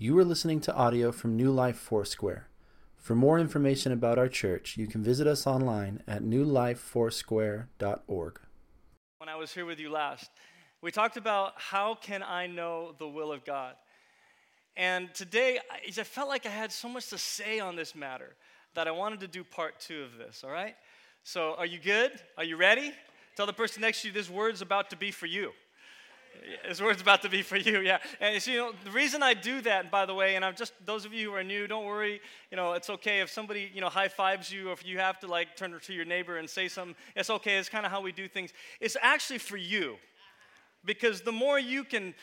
[0.00, 2.46] You are listening to audio from New Life Foursquare.
[2.98, 8.40] For more information about our church, you can visit us online at newlifefoursquare.org.
[9.16, 10.30] When I was here with you last,
[10.82, 13.74] we talked about how can I know the will of God.
[14.76, 18.36] And today, I felt like I had so much to say on this matter
[18.74, 20.76] that I wanted to do part two of this, all right?
[21.24, 22.12] So, are you good?
[22.36, 22.92] Are you ready?
[23.34, 25.50] Tell the person next to you this word's about to be for you.
[26.68, 27.98] This word's about to be for you, yeah.
[28.20, 30.72] And so, you know, the reason I do that, by the way, and I'm just
[30.84, 32.20] those of you who are new, don't worry.
[32.50, 35.18] You know, it's okay if somebody you know high fives you, or if you have
[35.20, 36.96] to like turn to your neighbor and say something.
[37.16, 37.56] It's okay.
[37.56, 38.52] It's kind of how we do things.
[38.80, 39.96] It's actually for you,
[40.84, 42.14] because the more you can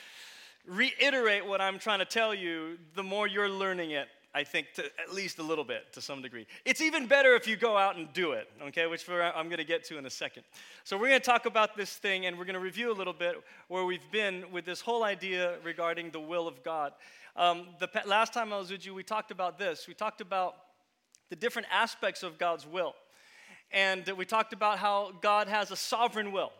[0.68, 4.08] reiterate what I'm trying to tell you, the more you're learning it.
[4.36, 6.46] I think to at least a little bit to some degree.
[6.66, 9.64] It's even better if you go out and do it, okay, which I'm going to
[9.64, 10.44] get to in a second.
[10.84, 13.14] So, we're going to talk about this thing and we're going to review a little
[13.14, 16.92] bit where we've been with this whole idea regarding the will of God.
[17.38, 19.88] Um, the last time I was with you, we talked about this.
[19.88, 20.56] We talked about
[21.30, 22.94] the different aspects of God's will.
[23.72, 26.52] And we talked about how God has a sovereign will.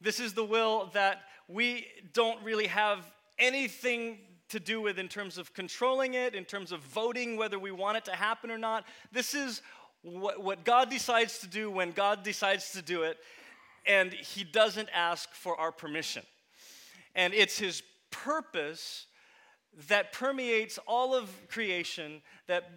[0.00, 3.04] This is the will that we don't really have
[3.38, 4.18] anything
[4.48, 7.96] to do with in terms of controlling it, in terms of voting whether we want
[7.96, 8.84] it to happen or not.
[9.12, 9.62] This is
[10.02, 13.18] what, what God decides to do when God decides to do it,
[13.86, 16.22] and He doesn't ask for our permission.
[17.14, 19.06] And it's His purpose
[19.88, 22.70] that permeates all of creation that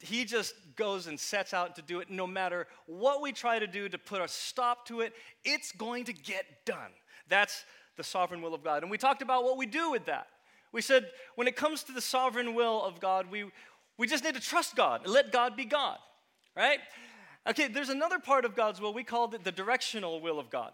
[0.00, 3.66] he just goes and sets out to do it no matter what we try to
[3.66, 5.12] do to put a stop to it
[5.44, 6.90] it's going to get done
[7.28, 7.64] that's
[7.96, 10.28] the sovereign will of god and we talked about what we do with that
[10.76, 13.46] we said when it comes to the sovereign will of god we,
[13.96, 15.96] we just need to trust god and let god be god
[16.54, 16.80] right?
[17.48, 20.72] Okay there's another part of god's will we called it the directional will of god.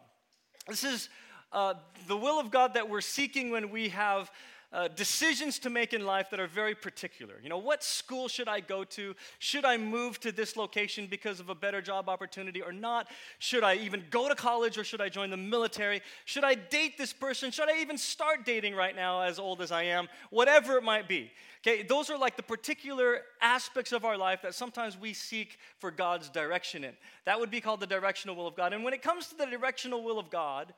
[0.67, 1.09] This is
[1.53, 1.75] uh,
[2.09, 4.29] the will of god that we're seeking when we have
[4.73, 7.35] uh, decisions to make in life that are very particular.
[7.43, 9.15] You know, what school should I go to?
[9.39, 13.09] Should I move to this location because of a better job opportunity or not?
[13.39, 16.01] Should I even go to college or should I join the military?
[16.25, 17.51] Should I date this person?
[17.51, 20.09] Should I even start dating right now, as old as I am?
[20.31, 21.31] Whatever it might be.
[21.65, 25.91] Okay, those are like the particular aspects of our life that sometimes we seek for
[25.91, 26.95] God's direction in.
[27.25, 28.73] That would be called the directional will of God.
[28.73, 30.75] And when it comes to the directional will of God,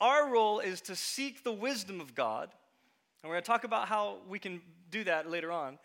[0.00, 2.48] our role is to seek the wisdom of God
[3.22, 4.60] and we're going to talk about how we can
[4.90, 5.78] do that later on.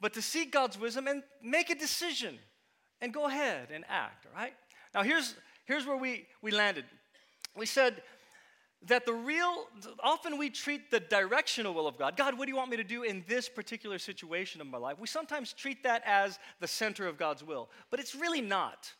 [0.00, 2.38] But to seek God's wisdom and make a decision
[3.00, 4.54] and go ahead and act, all right?
[4.94, 5.34] Now, here's,
[5.66, 6.84] here's where we, we landed.
[7.56, 8.02] We said
[8.86, 9.66] that the real,
[10.02, 12.16] often we treat the directional will of God.
[12.16, 14.98] God, what do you want me to do in this particular situation of my life?
[14.98, 18.92] We sometimes treat that as the center of God's will, but it's really not.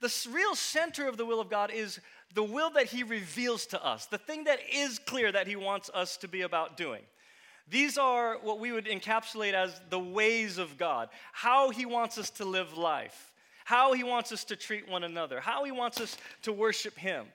[0.00, 2.00] The real center of the will of God is
[2.34, 5.90] the will that He reveals to us, the thing that is clear that He wants
[5.94, 7.02] us to be about doing.
[7.68, 12.30] These are what we would encapsulate as the ways of God, how He wants us
[12.30, 13.32] to live life,
[13.64, 17.26] how He wants us to treat one another, how He wants us to worship Him,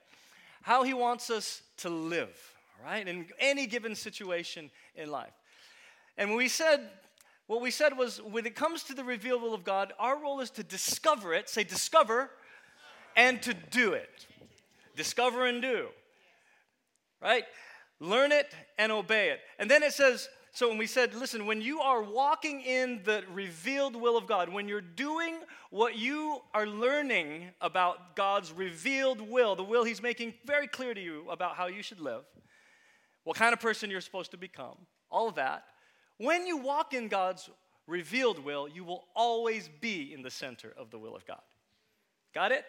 [0.62, 2.30] how He wants us to live,
[2.84, 5.34] right, in any given situation in life.
[6.18, 6.80] And when we said,
[7.48, 10.40] what we said was when it comes to the revealed will of God, our role
[10.40, 12.30] is to discover it, say, discover,
[13.18, 14.28] and to do it.
[15.02, 15.88] Discover and do.
[17.20, 17.44] Right?
[18.00, 19.40] Learn it and obey it.
[19.58, 23.24] And then it says, so when we said, listen, when you are walking in the
[23.34, 25.40] revealed will of God, when you're doing
[25.72, 31.02] what you are learning about God's revealed will, the will He's making very clear to
[31.02, 32.22] you about how you should live,
[33.24, 34.78] what kind of person you're supposed to become,
[35.10, 35.64] all of that,
[36.18, 37.50] when you walk in God's
[37.88, 41.42] revealed will, you will always be in the center of the will of God.
[42.36, 42.66] Got it?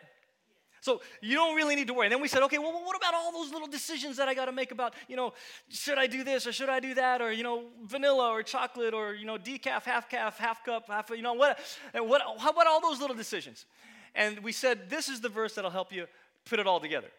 [0.82, 2.06] So you don't really need to worry.
[2.06, 4.47] And then we said, okay, well, what about all those little decisions that I got
[4.47, 5.32] to make about, you know,
[5.69, 8.92] should I do this or should I do that or, you know, vanilla or chocolate
[8.92, 11.60] or, you know, decaf, half calf, half cup, half, you know, what,
[11.94, 13.65] what, how about all those little decisions?
[14.16, 16.06] And we said, this is the verse that'll help you
[16.47, 17.12] put it all together.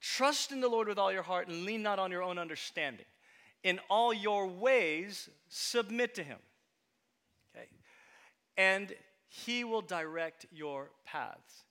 [0.00, 3.06] Trust in the Lord with all your heart and lean not on your own understanding.
[3.64, 6.38] In all your ways, submit to him.
[7.56, 7.66] Okay?
[8.56, 8.94] And
[9.26, 11.64] he will direct your paths.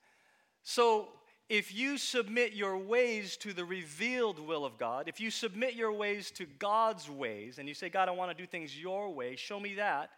[0.61, 1.07] So
[1.49, 5.93] if you submit your ways to the revealed will of God, if you submit your
[5.93, 9.35] ways to God's ways, and you say, God, I want to do things your way,
[9.35, 10.09] show me that,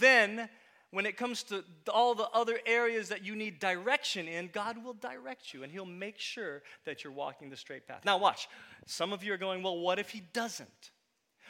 [0.00, 0.48] then
[0.90, 4.94] when it comes to all the other areas that you need direction in, God will
[4.94, 8.04] direct you and He'll make sure that you're walking the straight path.
[8.04, 8.48] Now, watch.
[8.86, 10.90] Some of you are going, well, what if He doesn't?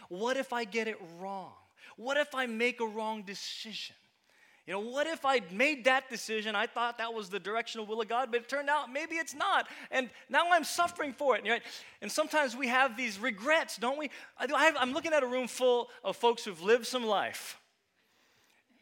[0.08, 1.52] What if I get it wrong?
[1.96, 3.94] What if I make a wrong decision?
[4.66, 6.56] You know, what if I made that decision?
[6.56, 9.34] I thought that was the directional will of God, but it turned out maybe it's
[9.34, 9.68] not.
[9.92, 11.44] And now I'm suffering for it.
[11.48, 11.62] Right?
[12.02, 14.10] And sometimes we have these regrets, don't we?
[14.38, 17.60] I'm looking at a room full of folks who've lived some life.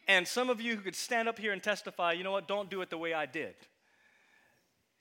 [0.07, 2.69] And some of you who could stand up here and testify, you know what, don't
[2.69, 3.55] do it the way I did.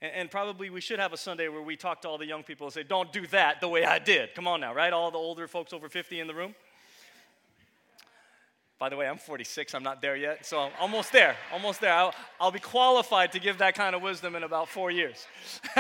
[0.02, 2.42] And, and probably we should have a Sunday where we talk to all the young
[2.42, 4.34] people and say, don't do that the way I did.
[4.34, 4.92] Come on now, right?
[4.92, 6.54] All the older folks over 50 in the room.
[8.78, 11.92] By the way, I'm 46, I'm not there yet, so I'm almost there, almost there.
[11.92, 15.26] I'll, I'll be qualified to give that kind of wisdom in about four years.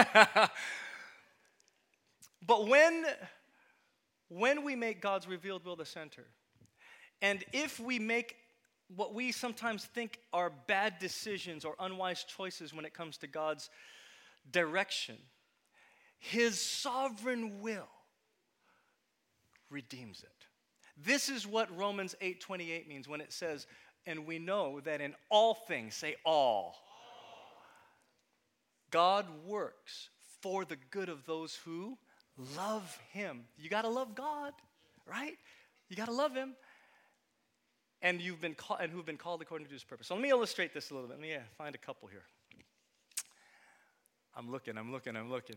[2.46, 3.04] but when,
[4.28, 6.24] when we make God's revealed will the center,
[7.20, 8.36] and if we make
[8.94, 13.70] what we sometimes think are bad decisions or unwise choices when it comes to God's
[14.50, 15.16] direction,
[16.18, 17.88] His sovereign will
[19.70, 20.33] redeems it.
[20.96, 23.66] This is what Romans 8:28 means when it says,
[24.06, 26.80] "And we know that in all things, say all,
[28.90, 30.10] God works
[30.40, 31.98] for the good of those who
[32.36, 34.54] love him." You got to love God,
[35.04, 35.38] right?
[35.88, 36.56] You got to love him.
[38.02, 40.08] And you've been called and who've been called according to his purpose.
[40.08, 41.14] So let me illustrate this a little bit.
[41.14, 42.26] Let me uh, find a couple here.
[44.36, 45.56] I'm looking, I'm looking, I'm looking.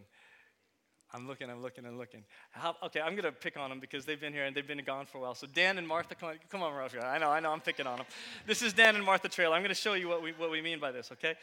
[1.13, 2.23] I'm looking, I'm looking, I'm looking.
[2.51, 4.83] How, okay, I'm going to pick on them because they've been here and they've been
[4.83, 5.35] gone for a while.
[5.35, 7.05] So Dan and Martha, come on, come on, Martha.
[7.05, 8.05] I know, I know, I'm picking on them.
[8.45, 9.53] This is Dan and Martha Trail.
[9.53, 11.35] I'm going to show you what we, what we mean by this, okay?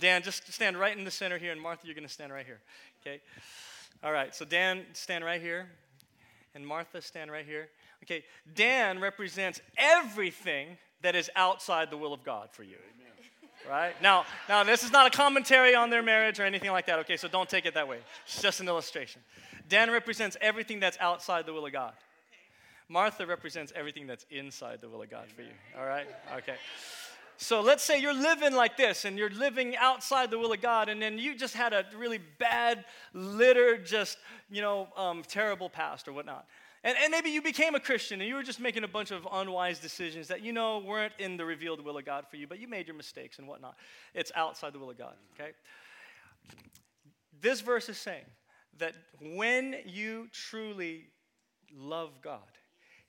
[0.00, 2.44] Dan, just stand right in the center here, and Martha, you're going to stand right
[2.44, 2.60] here,
[3.00, 3.20] okay?
[4.02, 5.70] All right, so Dan, stand right here,
[6.54, 7.68] and Martha, stand right here.
[8.02, 8.24] Okay,
[8.54, 12.76] Dan represents everything that is outside the will of God for you.
[12.94, 13.05] Amen
[13.68, 13.94] right?
[14.02, 17.16] Now, now this is not a commentary on their marriage or anything like that, okay?
[17.16, 17.98] So don't take it that way.
[18.24, 19.22] It's just an illustration.
[19.68, 21.92] Dan represents everything that's outside the will of God.
[22.88, 26.06] Martha represents everything that's inside the will of God for you, all right?
[26.36, 26.54] Okay.
[27.38, 30.88] So let's say you're living like this and you're living outside the will of God,
[30.88, 34.18] and then you just had a really bad, littered, just,
[34.50, 36.46] you know, um, terrible past or whatnot.
[36.86, 39.26] And, and maybe you became a Christian and you were just making a bunch of
[39.32, 42.60] unwise decisions that you know weren't in the revealed will of God for you, but
[42.60, 43.74] you made your mistakes and whatnot.
[44.14, 45.50] It's outside the will of God, okay?
[47.40, 48.24] This verse is saying
[48.78, 51.08] that when you truly
[51.76, 52.38] love God,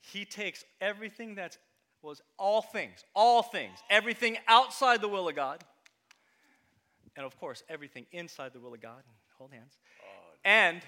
[0.02, 1.60] He takes everything that's
[2.02, 5.64] was all things, all things, everything outside the will of God,
[7.16, 9.04] and of course, everything inside the will of God.
[9.38, 9.78] Hold hands.
[10.44, 10.82] And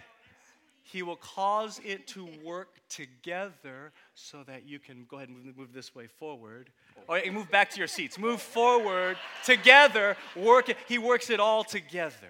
[0.91, 5.71] he will cause it to work together so that you can go ahead and move
[5.71, 6.71] this way forward.
[7.07, 8.17] Or move back to your seats.
[8.17, 10.17] Move forward together.
[10.35, 10.77] Work it.
[10.87, 12.29] He works it all together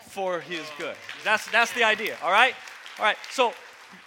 [0.00, 0.96] for his good.
[1.22, 2.54] That's, that's the idea, all right?
[2.98, 3.52] All right, so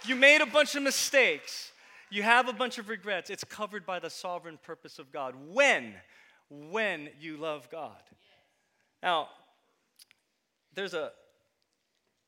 [0.04, 1.70] you made a bunch of mistakes.
[2.10, 3.30] You have a bunch of regrets.
[3.30, 5.34] It's covered by the sovereign purpose of God.
[5.52, 5.94] When?
[6.48, 8.02] When you love God.
[9.00, 9.28] Now,
[10.74, 11.12] there's a,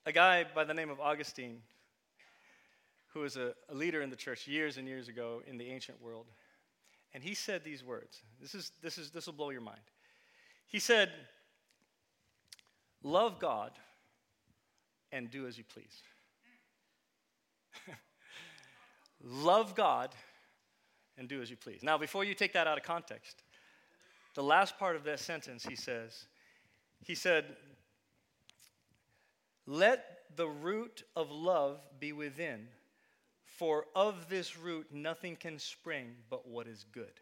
[0.05, 1.63] a guy by the name of Augustine,
[3.13, 6.01] who was a, a, leader in the church years and years ago in the ancient
[6.01, 6.27] world,
[7.15, 8.23] and he said these words.
[8.41, 9.81] This is this is this will blow your mind.
[10.67, 11.11] He said,
[13.03, 13.73] "Love God
[15.11, 16.03] and do as you please."
[19.25, 20.15] Love God
[21.17, 21.83] and do as you please.
[21.83, 23.43] Now, before you take that out of context,
[24.35, 26.25] the last part of that sentence, he says,
[27.05, 27.57] he said,
[29.67, 30.05] let
[30.37, 32.69] the root of love be within,
[33.45, 37.13] for of this root nothing can spring but what is good.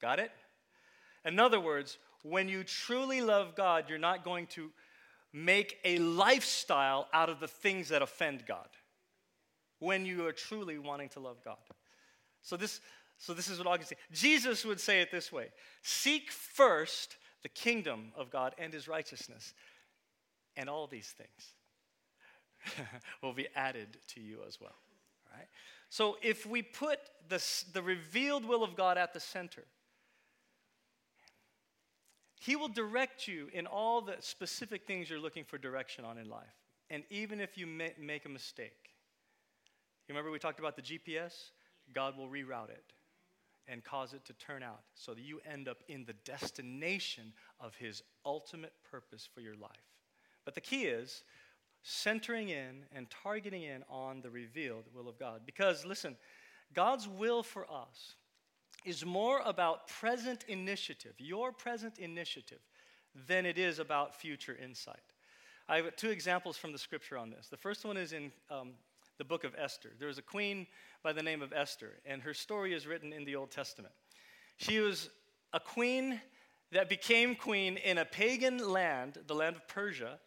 [0.00, 0.32] Got it?
[1.24, 4.70] In other words, when you truly love God, you're not going to
[5.32, 8.68] make a lifestyle out of the things that offend God.
[9.78, 11.56] When you are truly wanting to love God.
[12.42, 12.80] So this,
[13.18, 13.98] so this is what Augustine.
[14.12, 15.48] Jesus would say it this way:
[15.82, 19.54] Seek first the kingdom of God and His righteousness,
[20.56, 22.88] and all these things
[23.22, 24.76] will be added to you as well.
[25.34, 25.48] Right?
[25.88, 27.42] So if we put the,
[27.72, 29.64] the revealed will of God at the center,
[32.40, 36.28] He will direct you in all the specific things you're looking for direction on in
[36.28, 36.54] life.
[36.90, 38.90] And even if you make a mistake,
[40.08, 41.50] you remember we talked about the GPS?
[41.94, 42.92] God will reroute it
[43.68, 47.74] and cause it to turn out so that you end up in the destination of
[47.76, 49.70] His ultimate purpose for your life.
[50.44, 51.22] But the key is
[51.82, 55.42] centering in and targeting in on the revealed will of God.
[55.44, 56.16] Because, listen,
[56.74, 58.14] God's will for us
[58.84, 62.60] is more about present initiative, your present initiative,
[63.26, 64.96] than it is about future insight.
[65.68, 67.48] I have two examples from the scripture on this.
[67.48, 68.72] The first one is in um,
[69.18, 69.90] the book of Esther.
[69.98, 70.66] There was a queen
[71.02, 73.94] by the name of Esther, and her story is written in the Old Testament.
[74.56, 75.10] She was
[75.52, 76.20] a queen
[76.72, 80.18] that became queen in a pagan land, the land of Persia.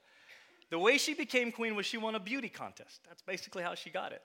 [0.70, 3.02] The way she became queen was she won a beauty contest.
[3.08, 4.22] That's basically how she got it.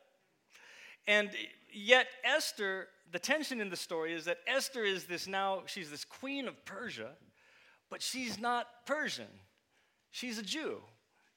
[1.06, 1.30] And
[1.72, 6.04] yet, Esther, the tension in the story is that Esther is this now, she's this
[6.04, 7.10] queen of Persia,
[7.90, 9.26] but she's not Persian.
[10.10, 10.78] She's a Jew.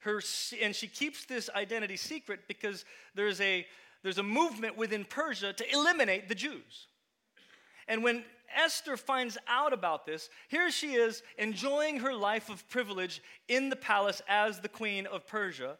[0.00, 0.20] Her,
[0.60, 2.84] and she keeps this identity secret because
[3.14, 3.66] there's a,
[4.02, 6.88] there's a movement within Persia to eliminate the Jews.
[7.88, 13.22] And when Esther finds out about this, here she is enjoying her life of privilege
[13.48, 15.76] in the palace as the queen of Persia.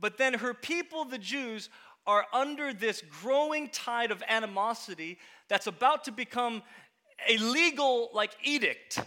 [0.00, 1.68] But then her people, the Jews,
[2.06, 5.18] are under this growing tide of animosity
[5.48, 6.62] that's about to become
[7.28, 9.00] a legal like edict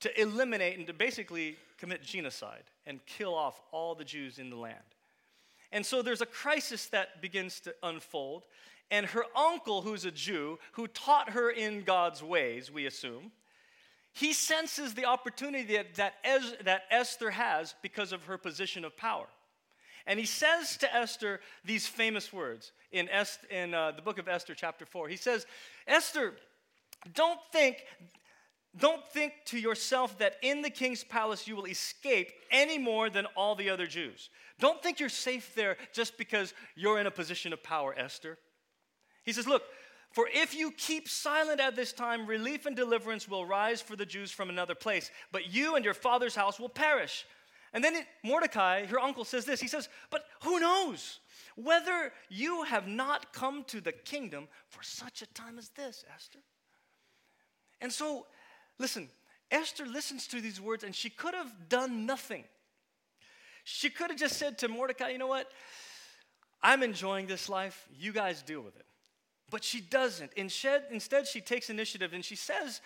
[0.00, 4.56] to eliminate and to basically commit genocide and kill off all the Jews in the
[4.56, 4.78] land.
[5.70, 8.46] And so there's a crisis that begins to unfold.
[8.92, 13.32] And her uncle, who's a Jew, who taught her in God's ways, we assume,
[14.12, 16.14] he senses the opportunity that,
[16.64, 19.24] that, Esther has because of her position of power.
[20.06, 23.08] And he says to Esther these famous words in,
[23.50, 25.08] in uh, the book of Esther, chapter 4.
[25.08, 25.46] He says,
[25.86, 26.34] Esther,
[27.14, 27.78] don't think,
[28.76, 33.24] don't think to yourself that in the king's palace you will escape any more than
[33.36, 34.28] all the other Jews.
[34.60, 38.36] Don't think you're safe there just because you're in a position of power, Esther.
[39.24, 39.62] He says, Look,
[40.12, 44.04] for if you keep silent at this time, relief and deliverance will rise for the
[44.04, 47.24] Jews from another place, but you and your father's house will perish.
[47.72, 51.20] And then Mordecai, her uncle, says this He says, But who knows
[51.56, 56.40] whether you have not come to the kingdom for such a time as this, Esther?
[57.80, 58.26] And so,
[58.78, 59.08] listen,
[59.50, 62.44] Esther listens to these words and she could have done nothing.
[63.64, 65.50] She could have just said to Mordecai, You know what?
[66.62, 67.88] I'm enjoying this life.
[67.98, 68.86] You guys deal with it.
[69.52, 70.32] But she doesn't.
[70.34, 72.80] Instead, she takes initiative and she says,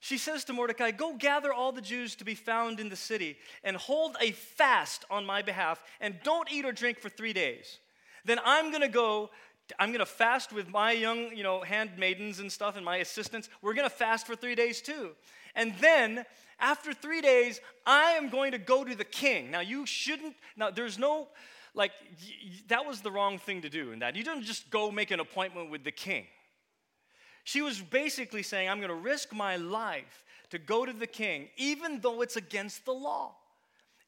[0.00, 3.38] she says to Mordecai, Go gather all the Jews to be found in the city
[3.64, 7.78] and hold a fast on my behalf and don't eat or drink for three days.
[8.24, 9.30] Then I'm going to go,
[9.78, 13.48] I'm going to fast with my young, you know, handmaidens and stuff and my assistants.
[13.62, 15.12] We're going to fast for three days too.
[15.54, 16.26] And then
[16.58, 19.50] after three days, I am going to go to the king.
[19.50, 21.28] Now, you shouldn't, now, there's no,
[21.74, 21.92] like,
[22.68, 24.16] that was the wrong thing to do in that.
[24.16, 26.26] You don't just go make an appointment with the king.
[27.44, 31.48] She was basically saying, I'm going to risk my life to go to the king,
[31.56, 33.34] even though it's against the law.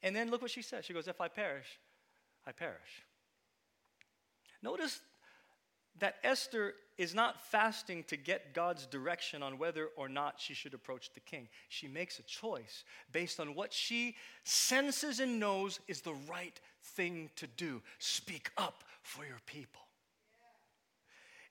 [0.02, 0.84] And then look what she says.
[0.84, 1.78] She goes, If I perish,
[2.46, 3.04] I perish.
[4.62, 5.00] Notice
[5.98, 10.74] that Esther is not fasting to get God's direction on whether or not she should
[10.74, 11.48] approach the king.
[11.68, 17.30] She makes a choice based on what she senses and knows is the right thing
[17.36, 17.82] to do.
[17.98, 19.80] Speak up for your people.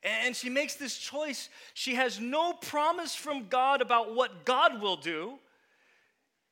[0.03, 1.49] And she makes this choice.
[1.73, 5.37] She has no promise from God about what God will do.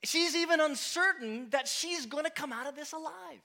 [0.03, 3.41] She's even uncertain that she's going to come out of this alive.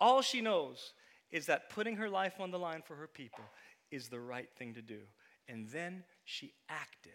[0.00, 0.92] All she knows
[1.30, 3.44] is that putting her life on the line for her people
[3.90, 5.00] is the right thing to do.
[5.48, 7.12] And then she acted.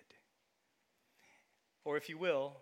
[1.86, 2.54] Or, if you will,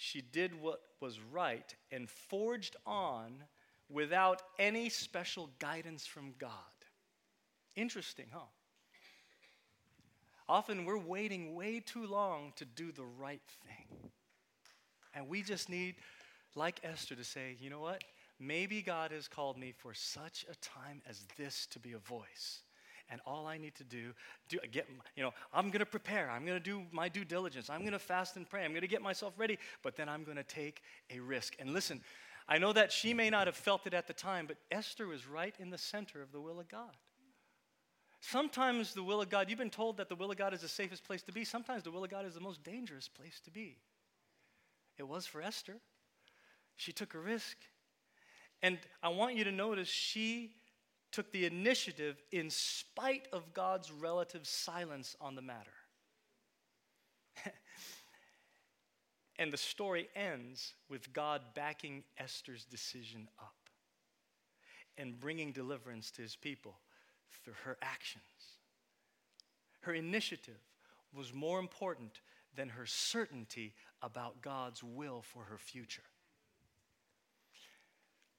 [0.00, 3.42] she did what was right and forged on
[3.90, 6.52] without any special guidance from God.
[7.74, 8.46] Interesting, huh?
[10.48, 14.10] Often we're waiting way too long to do the right thing.
[15.14, 15.96] And we just need,
[16.54, 18.04] like Esther, to say, you know what?
[18.38, 22.62] Maybe God has called me for such a time as this to be a voice.
[23.10, 24.12] And all I need to do,
[24.48, 24.86] do get,
[25.16, 26.30] you know, I'm going to prepare.
[26.30, 27.70] I'm going to do my due diligence.
[27.70, 28.64] I'm going to fast and pray.
[28.64, 29.58] I'm going to get myself ready.
[29.82, 31.56] But then I'm going to take a risk.
[31.58, 32.02] And listen,
[32.48, 35.26] I know that she may not have felt it at the time, but Esther was
[35.26, 36.96] right in the center of the will of God.
[38.20, 40.68] Sometimes the will of God, you've been told that the will of God is the
[40.68, 41.44] safest place to be.
[41.44, 43.76] Sometimes the will of God is the most dangerous place to be.
[44.98, 45.76] It was for Esther.
[46.76, 47.56] She took a risk.
[48.60, 50.50] And I want you to notice she
[51.10, 55.70] took the initiative in spite of God's relative silence on the matter.
[59.38, 63.54] and the story ends with God backing Esther's decision up
[64.96, 66.78] and bringing deliverance to his people
[67.44, 68.24] through her actions.
[69.80, 70.60] Her initiative
[71.14, 72.20] was more important
[72.54, 76.02] than her certainty about God's will for her future.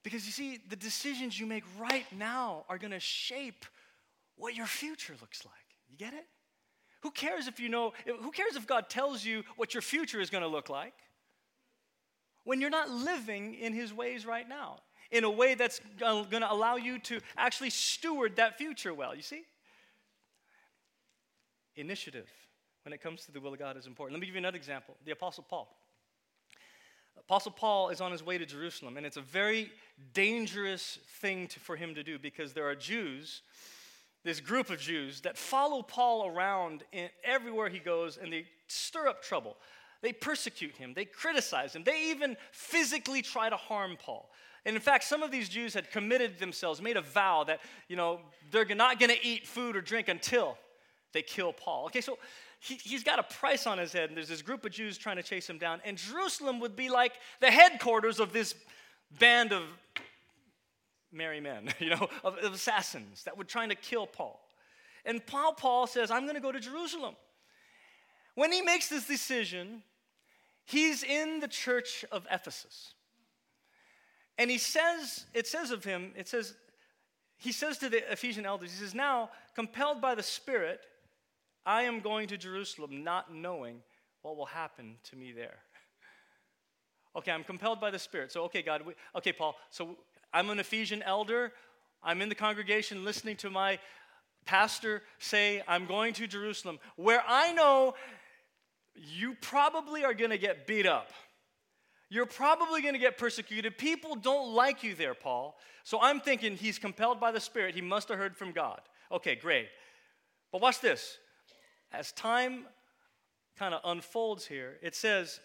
[0.02, 3.66] Because you see, the decisions you make right now are going to shape
[4.36, 5.54] what your future looks like.
[5.90, 6.26] You get it?
[7.02, 10.30] Who cares if you know, who cares if God tells you what your future is
[10.30, 10.94] going to look like?
[12.44, 14.78] When you're not living in His ways right now,
[15.10, 19.22] in a way that's going to allow you to actually steward that future well, you
[19.22, 19.42] see?
[21.76, 22.28] Initiative.
[22.84, 24.14] when it comes to the will of God is important.
[24.14, 25.76] Let me give you another example the Apostle Paul.
[27.18, 29.70] Apostle Paul is on his way to Jerusalem, and it's a very
[30.14, 33.42] dangerous thing to, for him to do because there are Jews,
[34.24, 39.08] this group of Jews, that follow Paul around in, everywhere he goes and they stir
[39.08, 39.56] up trouble.
[40.02, 44.30] They persecute him, they criticize him, they even physically try to harm Paul.
[44.64, 47.96] And in fact, some of these Jews had committed themselves, made a vow that, you
[47.96, 50.58] know, they're not going to eat food or drink until
[51.12, 51.86] they kill Paul.
[51.86, 52.18] Okay, so
[52.60, 55.16] he, he's got a price on his head, and there's this group of Jews trying
[55.16, 55.80] to chase him down.
[55.84, 58.54] And Jerusalem would be like the headquarters of this
[59.18, 59.62] band of
[61.10, 64.40] merry men, you know, of, of assassins that were trying to kill Paul.
[65.06, 67.16] And Paul, Paul says, I'm going to go to Jerusalem.
[68.34, 69.82] When he makes this decision,
[70.64, 72.92] he's in the church of Ephesus.
[74.36, 76.54] And he says, it says of him, it says,
[77.38, 80.80] he says to the Ephesian elders, he says, Now, compelled by the Spirit,
[81.64, 83.82] I am going to Jerusalem not knowing
[84.22, 85.58] what will happen to me there.
[87.16, 88.30] Okay, I'm compelled by the Spirit.
[88.30, 89.96] So, okay, God, we, okay, Paul, so
[90.32, 91.52] I'm an Ephesian elder.
[92.04, 93.80] I'm in the congregation listening to my
[94.46, 97.94] pastor say, I'm going to Jerusalem, where I know
[98.94, 101.10] you probably are going to get beat up.
[102.08, 103.78] You're probably going to get persecuted.
[103.78, 105.56] People don't like you there, Paul.
[105.84, 107.74] So I'm thinking he's compelled by the Spirit.
[107.74, 108.80] He must have heard from God.
[109.12, 109.68] Okay, great.
[110.50, 111.18] But watch this
[111.92, 112.66] as time
[113.58, 115.40] kind of unfolds here, it says,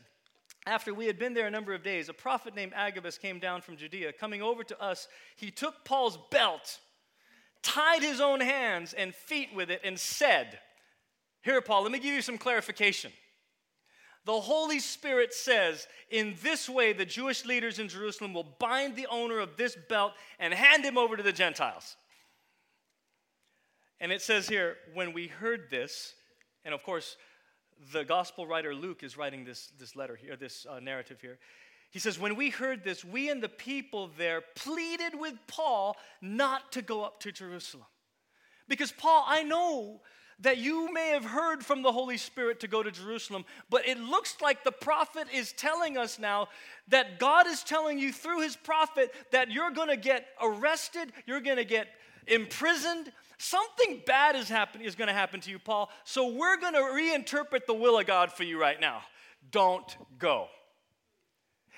[0.67, 3.61] after we had been there a number of days, a prophet named Agabus came down
[3.61, 4.13] from Judea.
[4.13, 6.79] Coming over to us, he took Paul's belt,
[7.61, 10.59] tied his own hands and feet with it, and said,
[11.43, 13.11] Here, Paul, let me give you some clarification.
[14.25, 19.05] The Holy Spirit says, in this way, the Jewish leaders in Jerusalem will bind the
[19.05, 21.95] owner of this belt and hand him over to the Gentiles.
[23.99, 26.15] And it says here, when we heard this,
[26.65, 27.15] and of course,
[27.93, 31.38] the gospel writer Luke is writing this, this letter here, this uh, narrative here.
[31.91, 36.72] He says, When we heard this, we and the people there pleaded with Paul not
[36.74, 37.86] to go up to Jerusalem.
[38.67, 40.01] Because, Paul, I know
[40.39, 44.00] that you may have heard from the Holy Spirit to go to Jerusalem, but it
[44.00, 46.50] looks like the prophet is telling us now
[46.89, 51.63] that God is telling you through his prophet that you're to get arrested, you're to
[51.63, 51.87] get
[52.27, 55.89] imprisoned, Something bad is, happen- is going to happen to you, Paul.
[56.03, 59.01] So we're going to reinterpret the will of God for you right now.
[59.51, 60.48] Don't go.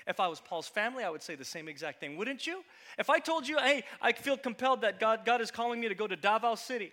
[0.06, 2.64] If I was Paul's family, I would say the same exact thing, wouldn't you?
[2.98, 5.94] If I told you, hey, I feel compelled that God, God is calling me to
[5.94, 6.92] go to Davao City.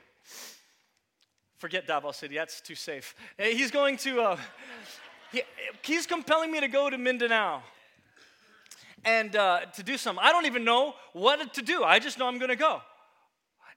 [1.57, 3.15] Forget Davao City, that's too safe.
[3.39, 4.37] He's going to, uh,
[5.31, 5.43] he,
[5.81, 7.63] he's compelling me to go to Mindanao
[9.05, 10.23] and uh, to do something.
[10.23, 11.83] I don't even know what to do.
[11.83, 12.81] I just know I'm going to go.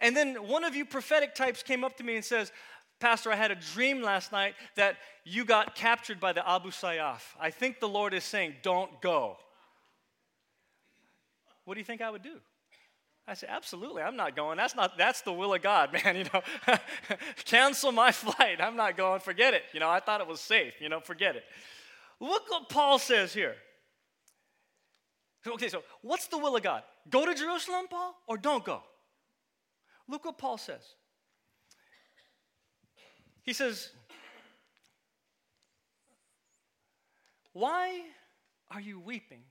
[0.00, 2.52] And then one of you prophetic types came up to me and says,
[3.00, 7.22] Pastor, I had a dream last night that you got captured by the Abu Sayyaf.
[7.40, 9.36] I think the Lord is saying, don't go.
[11.64, 12.38] What do you think I would do?
[13.26, 14.56] I said, absolutely, I'm not going.
[14.56, 16.16] That's not that's the will of God, man.
[16.16, 16.42] You know,
[17.44, 18.58] cancel my flight.
[18.60, 19.20] I'm not going.
[19.20, 19.64] Forget it.
[19.74, 20.72] You know, I thought it was safe.
[20.80, 21.44] You know, forget it.
[22.20, 23.54] Look what Paul says here.
[25.46, 26.82] Okay, so what's the will of God?
[27.10, 28.82] Go to Jerusalem, Paul, or don't go?
[30.08, 30.82] Look what Paul says.
[33.42, 33.90] He says,
[37.52, 38.02] Why
[38.70, 39.42] are you weeping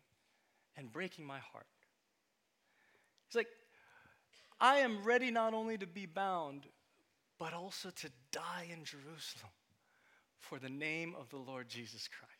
[0.75, 1.67] and breaking my heart?
[3.27, 3.47] He's like,
[4.59, 6.67] I am ready not only to be bound,
[7.37, 9.51] but also to die in Jerusalem
[10.39, 12.33] for the name of the Lord Jesus Christ.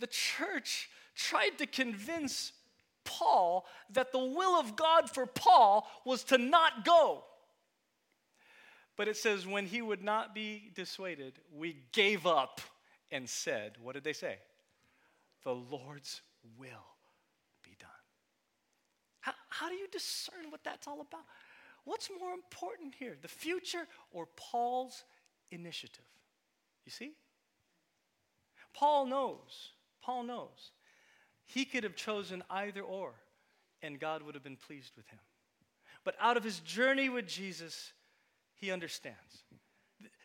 [0.00, 2.52] The church tried to convince
[3.04, 7.24] Paul that the will of God for Paul was to not go.
[8.96, 12.60] But it says, when he would not be dissuaded, we gave up
[13.10, 14.38] and said, What did they say?
[15.42, 16.22] The Lord's
[16.58, 16.86] will
[17.62, 17.90] be done.
[19.20, 21.24] How, how do you discern what that's all about?
[21.84, 25.04] What's more important here, the future or Paul's
[25.50, 26.04] initiative?
[26.86, 27.12] You see?
[28.72, 29.70] Paul knows,
[30.02, 30.72] Paul knows
[31.46, 33.12] he could have chosen either or,
[33.82, 35.18] and God would have been pleased with him.
[36.04, 37.92] But out of his journey with Jesus,
[38.54, 39.44] he understands.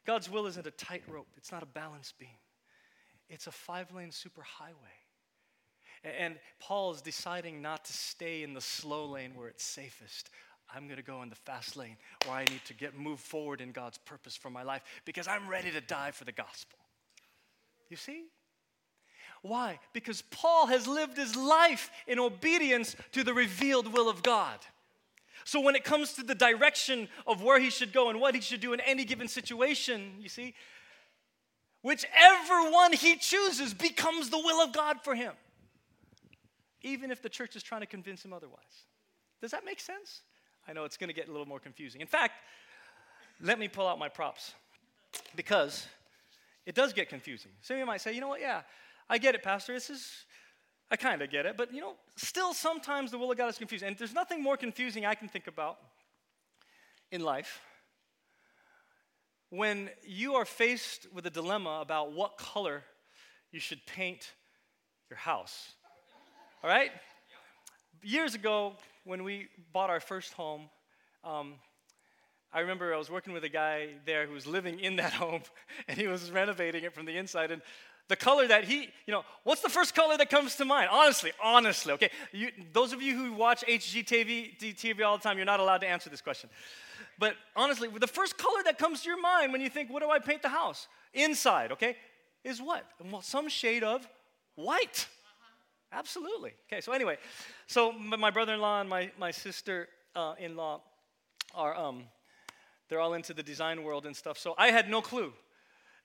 [0.06, 2.30] God's will isn't a tightrope, it's not a balance beam,
[3.30, 5.00] it's a five lane superhighway.
[6.04, 10.30] And Paul is deciding not to stay in the slow lane where it's safest.
[10.74, 13.60] I'm going to go in the fast lane where I need to get move forward
[13.60, 16.80] in God's purpose for my life because I'm ready to die for the gospel.
[17.90, 18.26] You see?
[19.42, 19.80] Why?
[19.94, 24.60] Because Paul has lived his life in obedience to the revealed will of God.
[25.46, 28.42] So when it comes to the direction of where he should go and what he
[28.42, 30.54] should do in any given situation, you see,
[31.82, 35.34] whichever one he chooses becomes the will of God for him,
[36.82, 38.86] even if the church is trying to convince him otherwise.
[39.42, 40.22] Does that make sense?
[40.68, 42.02] I know it's going to get a little more confusing.
[42.02, 42.34] In fact,
[43.42, 44.54] let me pull out my props
[45.36, 45.88] because
[46.66, 47.52] it does get confusing.
[47.62, 48.62] Some of you might say, you know what, yeah,
[49.10, 49.74] I get it, Pastor.
[49.74, 50.08] This is,
[50.92, 51.58] I kind of get it.
[51.58, 53.88] But, you know, still sometimes the will of God is confusing.
[53.88, 55.78] And there's nothing more confusing I can think about
[57.12, 57.62] in life
[59.50, 62.84] when you are faced with a dilemma about what color
[63.52, 64.32] you should paint
[65.10, 65.74] your house.
[66.64, 66.92] All right?
[68.04, 68.74] Years ago,
[69.06, 70.70] when we bought our first home,
[71.24, 71.56] um,
[72.54, 75.42] I remember I was working with a guy there who was living in that home,
[75.88, 77.52] and he was renovating it from the inside.
[77.52, 77.62] And
[78.10, 80.90] the color that he, you know, what's the first color that comes to mind?
[80.92, 82.10] Honestly, honestly, okay.
[82.34, 85.88] You, those of you who watch HGTV TV all the time, you're not allowed to
[85.88, 86.50] answer this question.
[87.20, 90.10] But honestly, the first color that comes to your mind when you think, what do
[90.10, 90.88] I paint the house?
[91.14, 91.96] Inside, okay,
[92.44, 92.84] is what?
[93.22, 94.08] Some shade of
[94.56, 95.08] white.
[95.92, 96.54] Absolutely.
[96.68, 97.18] Okay, so anyway,
[97.68, 100.82] so my brother in law and my, my sister uh, in law
[101.54, 102.06] are, um,
[102.88, 104.40] they're all into the design world and stuff.
[104.40, 105.32] So I had no clue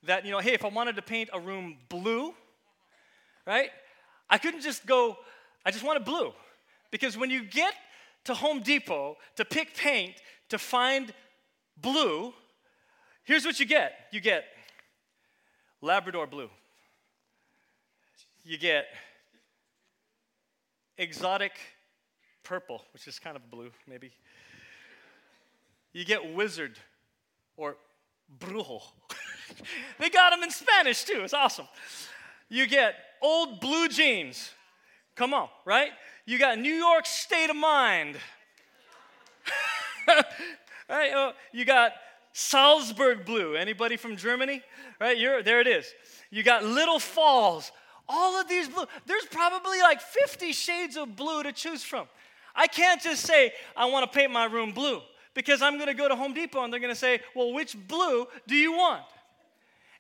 [0.07, 2.35] that, you know, hey, if I wanted to paint a room blue,
[3.47, 3.71] right,
[4.29, 5.17] I couldn't just go,
[5.65, 6.33] I just want wanted blue.
[6.91, 7.75] Because when you get
[8.25, 10.15] to Home Depot to pick paint
[10.49, 11.13] to find
[11.77, 12.33] blue,
[13.25, 14.45] here's what you get you get
[15.81, 16.49] Labrador blue,
[18.45, 18.87] you get
[20.97, 21.53] exotic
[22.43, 24.13] purple, which is kind of blue, maybe.
[25.93, 26.79] You get wizard
[27.57, 27.77] or
[28.39, 28.81] brujo.
[29.99, 31.23] they got them in Spanish too.
[31.23, 31.69] It's awesome.
[32.49, 34.51] You get old blue jeans.
[35.17, 35.91] Come on, right?
[36.27, 38.17] You got New York state of mind.
[40.89, 41.11] right?
[41.15, 41.93] Oh, you got
[42.33, 43.55] Salzburg blue.
[43.55, 44.63] Anybody from Germany?
[45.01, 45.17] Right?
[45.19, 45.87] You're, there it is.
[46.31, 47.71] You got Little Falls.
[48.09, 48.85] All of these blue.
[49.07, 52.07] There's probably like 50 shades of blue to choose from.
[52.55, 55.01] I can't just say, I want to paint my room blue
[55.33, 57.77] because I'm going to go to Home Depot and they're going to say, Well, which
[57.89, 59.03] blue do you want?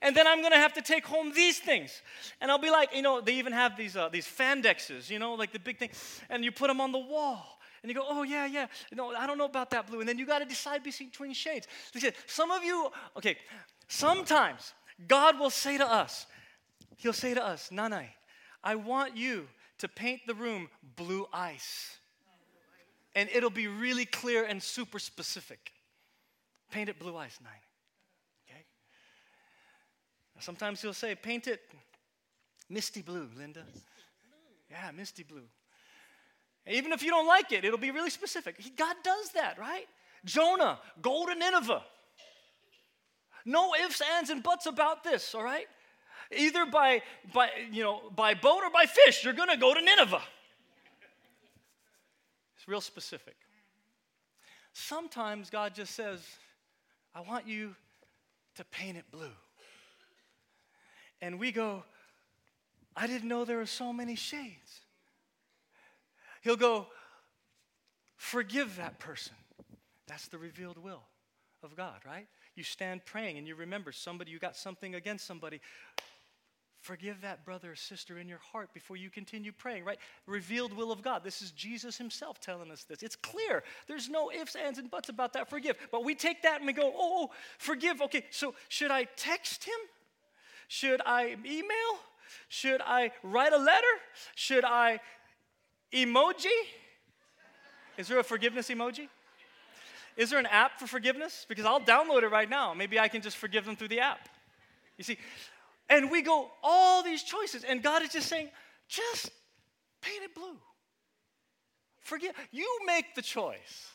[0.05, 2.03] And then I'm to have to take home these things.
[2.43, 5.33] And I'll be like, you know, they even have these, uh, these Fandexes, you know,
[5.33, 5.89] like the big thing.
[6.29, 7.59] And you put them on the wall.
[7.83, 8.67] And you go, oh, yeah, yeah.
[8.93, 10.01] No, I don't know about that blue.
[10.01, 11.67] And then you got to decide between shades.
[11.95, 13.39] Listen, some of you, okay,
[13.89, 14.75] sometimes
[15.09, 16.27] God will say to us,
[16.99, 18.07] He'll say to us, Nanai,
[18.63, 21.97] I want you to paint the room blue ice.
[23.15, 25.73] And it'll be really clear and super specific.
[26.71, 27.53] Paint it blue ice, Nine.
[30.45, 31.63] Sometimes he'll say, paint it
[32.69, 33.65] misty blue, Linda.
[34.71, 35.49] Yeah, misty blue.
[36.67, 38.57] Even if you don't like it, it'll be really specific.
[38.77, 39.87] God does that, right?
[40.27, 41.83] Jonah, go to Nineveh.
[43.47, 45.67] No ifs, ands, and buts about this, all right?
[46.31, 47.01] Either by,
[47.33, 50.23] by, you know, by boat or by fish, you're going to go to Nineveh.
[52.59, 53.37] It's real specific.
[54.75, 56.21] Sometimes God just says,
[57.15, 57.75] I want you
[58.57, 59.33] to paint it blue.
[61.25, 61.83] And we go,
[62.95, 64.83] I didn't know there were so many shades.
[66.43, 66.87] He'll go,
[68.19, 69.33] forgive that person.
[70.07, 71.01] That's the revealed will
[71.63, 72.27] of God, right?
[72.57, 75.63] You stand praying and you remember somebody, you got something against somebody.
[76.83, 79.97] Forgive that brother or sister in your heart before you continue praying, right?
[80.27, 81.25] Revealed will of God.
[81.25, 83.03] This is Jesus himself telling us this.
[83.03, 83.65] It's clear.
[83.89, 85.49] There's no ifs, ands, and buts about that.
[85.49, 85.79] Forgive.
[85.91, 88.03] But we take that and we go, oh, oh forgive.
[88.03, 89.73] Okay, so should I text him?
[90.69, 91.99] Should I email?
[92.49, 93.87] Should I write a letter?
[94.35, 95.01] Should I
[95.93, 96.47] emoji?
[97.97, 99.09] Is there a forgiveness emoji?
[100.17, 101.45] Is there an app for forgiveness?
[101.49, 102.75] Because I'll download it right now.
[102.75, 104.29] Maybe I can just forgive them through the app.
[104.97, 105.19] You see,
[105.89, 108.49] and we go all these choices, and God is just saying,
[108.89, 109.31] just
[110.01, 110.57] paint it blue.
[112.01, 112.33] Forgive.
[112.53, 113.91] You make the choice.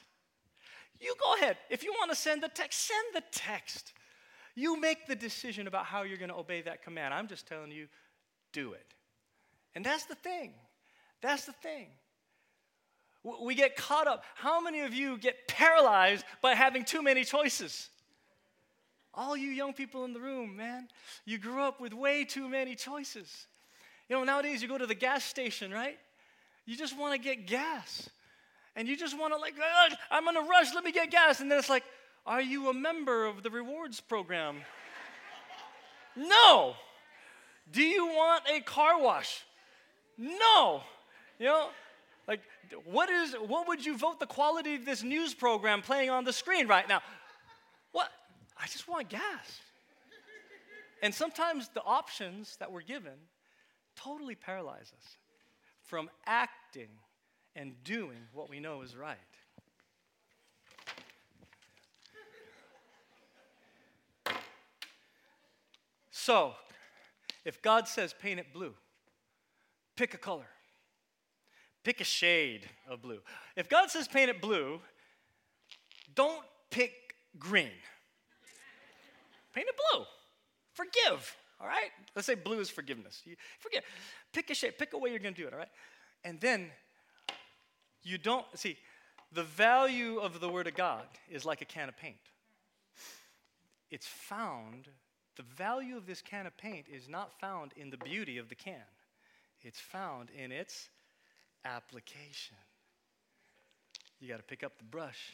[1.00, 1.58] You go ahead.
[1.70, 3.94] If you want to send the text, send the text.
[4.60, 7.14] You make the decision about how you're going to obey that command.
[7.14, 7.88] I'm just telling you,
[8.52, 8.86] do it.
[9.74, 10.52] And that's the thing.
[11.22, 11.88] That's the thing.
[13.42, 14.24] We get caught up.
[14.36, 17.90] How many of you get paralyzed by having too many choices?
[19.14, 20.88] All you young people in the room, man,
[21.26, 23.48] you grew up with way too many choices.
[24.08, 25.98] You know, nowadays you go to the gas station, right?
[26.66, 28.10] You just want to get gas.
[28.76, 29.56] And you just want to, like,
[30.12, 31.40] I'm in a rush, let me get gas.
[31.40, 31.84] And then it's like,
[32.30, 34.58] are you a member of the rewards program?
[36.16, 36.76] no.
[37.72, 39.44] Do you want a car wash?
[40.18, 40.82] No.
[41.40, 41.70] You know,
[42.28, 42.42] Like,
[42.86, 46.34] what is what would you vote the quality of this news program playing on the
[46.34, 47.02] screen right now?
[47.92, 48.10] What?
[48.56, 49.62] I just want gas.
[51.02, 53.18] And sometimes the options that we're given
[53.96, 55.18] totally paralyze us
[55.82, 56.90] from acting
[57.56, 59.18] and doing what we know is right.
[66.30, 66.54] So,
[67.44, 68.76] if God says paint it blue,
[69.96, 70.46] pick a color,
[71.84, 73.18] pick a shade of blue.
[73.56, 74.80] If God says paint it blue,
[76.14, 77.72] don't pick green.
[79.56, 80.06] Paint it blue.
[80.76, 81.90] Forgive, all right?
[82.16, 83.24] Let's say blue is forgiveness.
[83.26, 83.82] You forgive.
[84.32, 85.72] Pick a shade, pick a way you're going to do it, all right?
[86.24, 86.68] And then
[88.04, 88.78] you don't, see,
[89.32, 92.18] the value of the Word of God is like a can of paint.
[93.90, 94.90] It's found,
[95.40, 98.56] the value of this can of paint is not found in the beauty of the
[98.56, 98.84] can,
[99.62, 100.90] it's found in its
[101.64, 102.58] application.
[104.20, 105.32] You got to pick up the brush,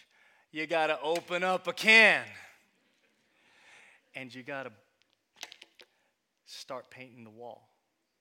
[0.51, 2.23] you got to open up a can,
[4.13, 4.71] and you got to
[6.45, 7.67] start painting the wall.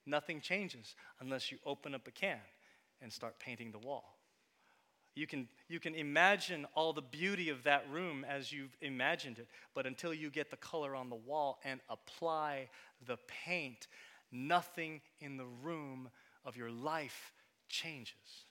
[0.06, 2.40] Nothing changes unless you open up a can
[3.02, 4.16] and start painting the wall.
[5.14, 9.46] You can, you can imagine all the beauty of that room as you've imagined it,
[9.74, 12.68] but until you get the color on the wall and apply
[13.06, 13.86] the paint,
[14.32, 16.08] nothing in the room
[16.44, 17.32] of your life
[17.68, 18.46] changes.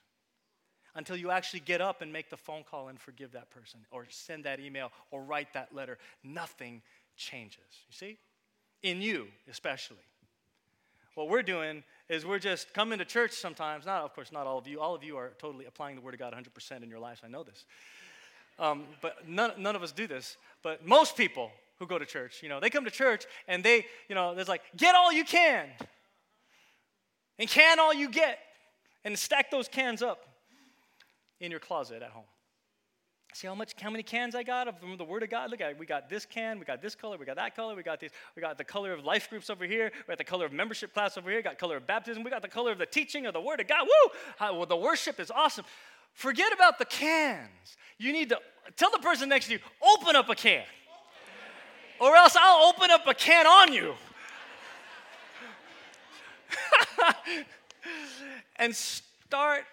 [0.94, 4.06] Until you actually get up and make the phone call and forgive that person, or
[4.08, 6.80] send that email, or write that letter, nothing
[7.16, 7.58] changes.
[7.88, 8.18] You see?
[8.82, 9.98] In you, especially.
[11.14, 13.86] What we're doing is we're just coming to church sometimes.
[13.86, 14.80] Not, of course, not all of you.
[14.80, 17.20] All of you are totally applying the Word of God 100% in your lives.
[17.24, 17.64] I know this.
[18.58, 20.36] Um, but none, none of us do this.
[20.62, 23.86] But most people who go to church, you know, they come to church and they,
[24.08, 25.66] you know, there's like, get all you can.
[27.38, 28.38] And can all you get.
[29.04, 30.26] And stack those cans up
[31.40, 32.24] in your closet at home.
[33.34, 35.50] See how much, how many cans I got of the Word of God?
[35.50, 35.78] Look at it.
[35.78, 38.12] We got this can, we got this color, we got that color, we got this,
[38.36, 40.94] we got the color of life groups over here, we got the color of membership
[40.94, 43.34] class over here, got color of baptism, we got the color of the teaching of
[43.34, 43.88] the Word of God.
[43.88, 44.10] Woo!
[44.36, 45.64] How, well, the worship is awesome.
[46.12, 47.76] Forget about the cans.
[47.98, 48.38] You need to
[48.76, 50.62] tell the person next to you, open up a can.
[52.00, 53.94] Or else I'll open up a can on you.
[58.58, 59.64] and start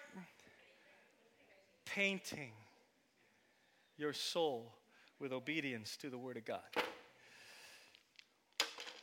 [1.84, 2.50] painting
[4.02, 4.74] your soul
[5.20, 6.60] with obedience to the Word of God.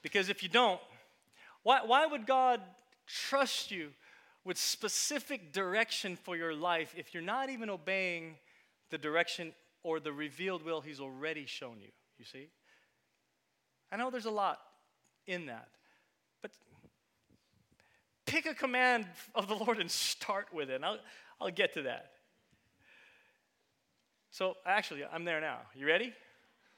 [0.03, 0.79] Because if you don't,
[1.63, 2.61] why, why would God
[3.07, 3.89] trust you
[4.43, 8.35] with specific direction for your life if you're not even obeying
[8.89, 11.91] the direction or the revealed will He's already shown you?
[12.17, 12.49] You see?
[13.91, 14.59] I know there's a lot
[15.25, 15.69] in that,
[16.41, 16.51] but
[18.25, 20.81] pick a command of the Lord and start with it.
[20.83, 20.99] I'll,
[21.39, 22.11] I'll get to that.
[24.31, 25.59] So, actually, I'm there now.
[25.75, 26.13] You ready?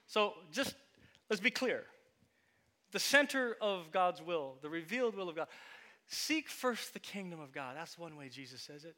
[0.06, 0.74] So, just
[1.28, 1.84] let's be clear.
[2.92, 5.48] The center of God's will, the revealed will of God,
[6.06, 7.76] seek first the kingdom of God.
[7.76, 8.96] That's one way Jesus says it.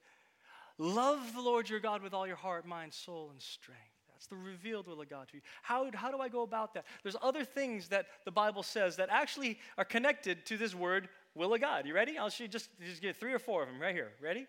[0.79, 3.83] Love the Lord your God with all your heart, mind, soul, and strength.
[4.13, 5.43] That's the revealed will of God to you.
[5.63, 6.85] How, how do I go about that?
[7.03, 11.53] There's other things that the Bible says that actually are connected to this word, will
[11.55, 11.87] of God.
[11.87, 12.17] You ready?
[12.17, 14.13] I'll show you just, just get three or four of them right here.
[14.23, 14.47] Ready?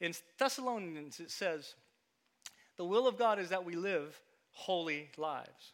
[0.00, 1.74] In Thessalonians, it says,
[2.82, 5.72] the will of God is that we live holy lives.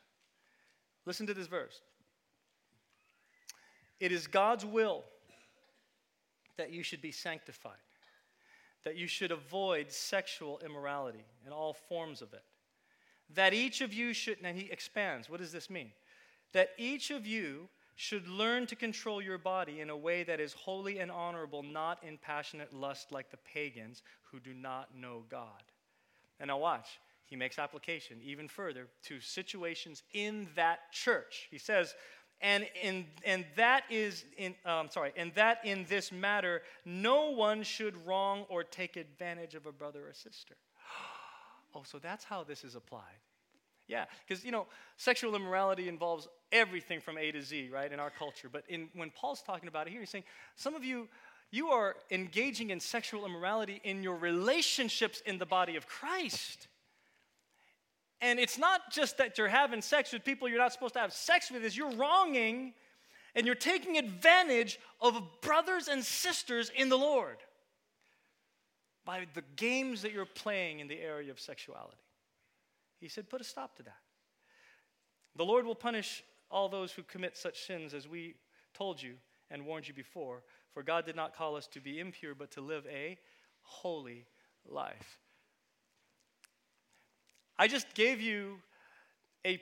[1.07, 1.81] Listen to this verse.
[3.99, 5.05] It is God's will
[6.59, 7.79] that you should be sanctified,
[8.85, 12.42] that you should avoid sexual immorality and all forms of it,
[13.35, 15.92] that each of you should, and he expands, what does this mean?
[16.53, 20.53] That each of you should learn to control your body in a way that is
[20.53, 25.62] holy and honorable, not in passionate lust like the pagans who do not know God.
[26.40, 27.01] And now watch.
[27.27, 31.48] He makes application even further to situations in that church.
[31.51, 31.94] He says,
[32.40, 37.62] and in and that is in um, sorry, and that in this matter, no one
[37.62, 40.57] should wrong or take advantage of a brother or sister.
[41.74, 43.20] Oh, so that's how this is applied.
[43.88, 48.11] Yeah, because you know, sexual immorality involves everything from A to Z, right, in our
[48.11, 48.48] culture.
[48.51, 50.24] But in, when Paul's talking about it here, he's saying
[50.57, 51.09] some of you
[51.51, 56.69] you are engaging in sexual immorality in your relationships in the body of Christ.
[58.21, 61.13] And it's not just that you're having sex with people you're not supposed to have
[61.13, 62.75] sex with, is you're wronging
[63.35, 67.37] and you're taking advantage of brothers and sisters in the Lord
[69.05, 71.97] by the games that you're playing in the area of sexuality.
[73.01, 73.97] He said, put a stop to that.
[75.37, 78.35] The Lord will punish all those who commit such sins as we
[78.75, 79.15] told you
[79.51, 80.43] and warned you before.
[80.79, 83.19] For God did not call us to be impure, but to live a
[83.62, 84.27] holy
[84.64, 85.19] life.
[87.59, 88.61] I just gave you
[89.45, 89.61] a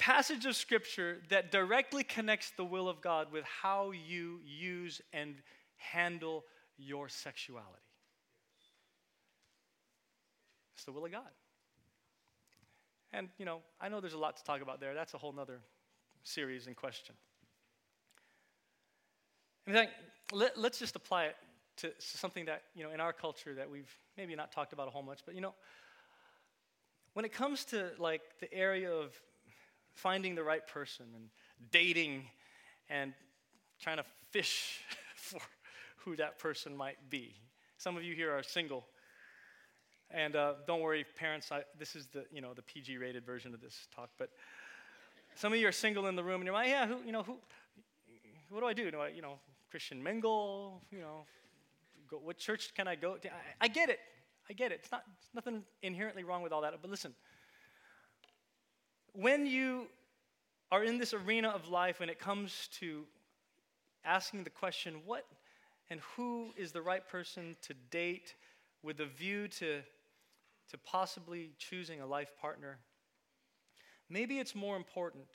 [0.00, 5.36] passage of scripture that directly connects the will of God with how you use and
[5.76, 6.42] handle
[6.76, 7.70] your sexuality.
[10.74, 11.30] It's the will of God.
[13.12, 14.94] And, you know, I know there's a lot to talk about there.
[14.94, 15.60] That's a whole nother
[16.24, 17.14] series in question.
[19.68, 19.92] In fact,
[20.32, 21.36] let, let's just apply it
[21.78, 24.90] to something that, you know, in our culture that we've maybe not talked about a
[24.90, 25.54] whole much, but, you know,
[27.12, 29.12] when it comes to like the area of
[29.94, 31.28] finding the right person and
[31.70, 32.24] dating
[32.90, 33.14] and
[33.80, 34.80] trying to fish
[35.16, 35.40] for
[35.96, 37.34] who that person might be.
[37.78, 38.86] Some of you here are single.
[40.10, 43.54] And uh, don't worry, parents, I, this is the, you know, the PG rated version
[43.54, 44.30] of this talk, but
[45.34, 47.22] some of you are single in the room and you're like, yeah, who, you know,
[47.22, 47.36] who,
[48.50, 48.90] what do I do?
[48.90, 49.38] Do I, you know,
[49.70, 50.82] Christian mingle?
[50.90, 51.26] You know,
[52.10, 53.28] go, what church can I go to?
[53.28, 54.00] I, I get it.
[54.48, 54.80] I get it.
[54.82, 56.74] It's not it's nothing inherently wrong with all that.
[56.80, 57.14] But listen,
[59.12, 59.86] when you
[60.70, 63.04] are in this arena of life, when it comes to
[64.04, 65.24] asking the question, what
[65.90, 68.34] and who is the right person to date
[68.82, 69.80] with a view to,
[70.70, 72.78] to possibly choosing a life partner,
[74.08, 75.26] maybe it's more important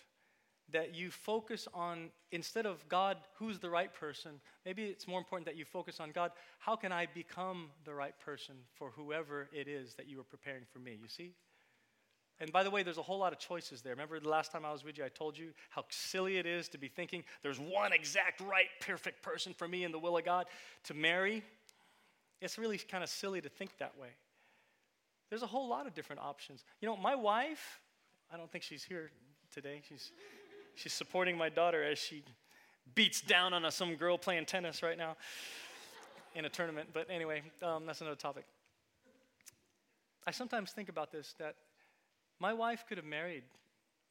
[0.71, 5.45] that you focus on, instead of God, who's the right person, maybe it's more important
[5.45, 9.67] that you focus on God, how can I become the right person for whoever it
[9.67, 10.97] is that you are preparing for me?
[11.01, 11.33] You see?
[12.39, 13.93] And by the way, there's a whole lot of choices there.
[13.93, 16.67] Remember the last time I was with you, I told you how silly it is
[16.69, 20.25] to be thinking there's one exact right, perfect person for me in the will of
[20.25, 20.47] God
[20.85, 21.43] to marry.
[22.41, 24.09] It's really kind of silly to think that way.
[25.29, 26.65] There's a whole lot of different options.
[26.81, 27.79] You know, my wife,
[28.33, 29.11] I don't think she's here
[29.53, 29.81] today.
[29.87, 30.11] She's,
[30.81, 32.23] she's supporting my daughter as she
[32.95, 35.15] beats down on a, some girl playing tennis right now
[36.35, 36.89] in a tournament.
[36.93, 38.45] But anyway, um, that's another topic.
[40.25, 41.55] I sometimes think about this that
[42.39, 43.43] my wife could have married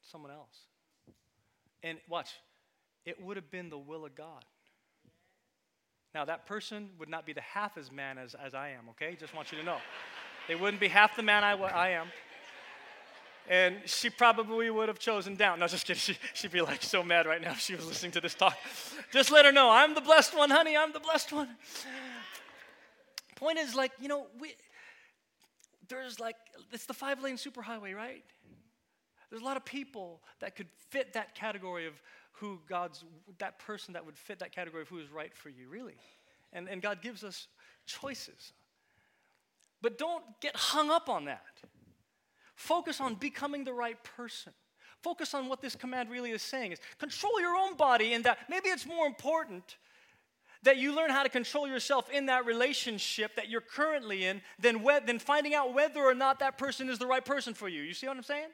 [0.00, 0.66] someone else.
[1.83, 2.30] And watch,
[3.04, 4.44] it would have been the will of God.
[6.14, 9.16] Now, that person would not be the half as man as, as I am, okay?
[9.18, 9.78] Just want you to know.
[10.48, 12.09] They wouldn't be half the man I, I am.
[13.48, 15.59] And she probably would have chosen down.
[15.59, 16.00] No, just kidding.
[16.00, 18.57] She, she'd be like so mad right now if she was listening to this talk.
[19.12, 20.76] Just let her know I'm the blessed one, honey.
[20.76, 21.48] I'm the blessed one.
[23.37, 24.55] Point is, like, you know, we,
[25.88, 26.37] there's like,
[26.72, 28.22] it's the five lane superhighway, right?
[29.31, 31.94] There's a lot of people that could fit that category of
[32.33, 33.05] who God's,
[33.38, 35.96] that person that would fit that category of who is right for you, really.
[36.53, 37.46] And, and God gives us
[37.87, 38.53] choices.
[39.83, 41.42] But don't get hung up on that.
[42.61, 44.53] Focus on becoming the right person.
[45.03, 48.37] Focus on what this command really is saying is control your own body in that
[48.51, 49.79] maybe it's more important
[50.62, 54.83] that you learn how to control yourself in that relationship that you're currently in than,
[54.83, 57.81] we- than finding out whether or not that person is the right person for you.
[57.81, 58.51] You see what I'm saying?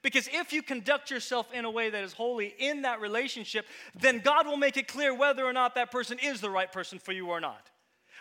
[0.00, 4.20] Because if you conduct yourself in a way that is holy in that relationship, then
[4.20, 7.12] God will make it clear whether or not that person is the right person for
[7.12, 7.68] you or not.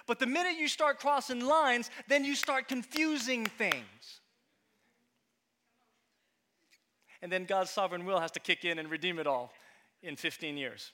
[0.06, 4.20] But the minute you start crossing lines, then you start confusing things.
[7.21, 9.51] And then God's sovereign will has to kick in and redeem it all
[10.03, 10.91] in 15 years.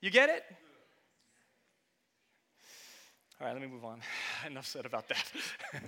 [0.00, 0.44] You get it?
[3.40, 4.00] All right, let me move on.
[4.46, 5.24] Enough said about that.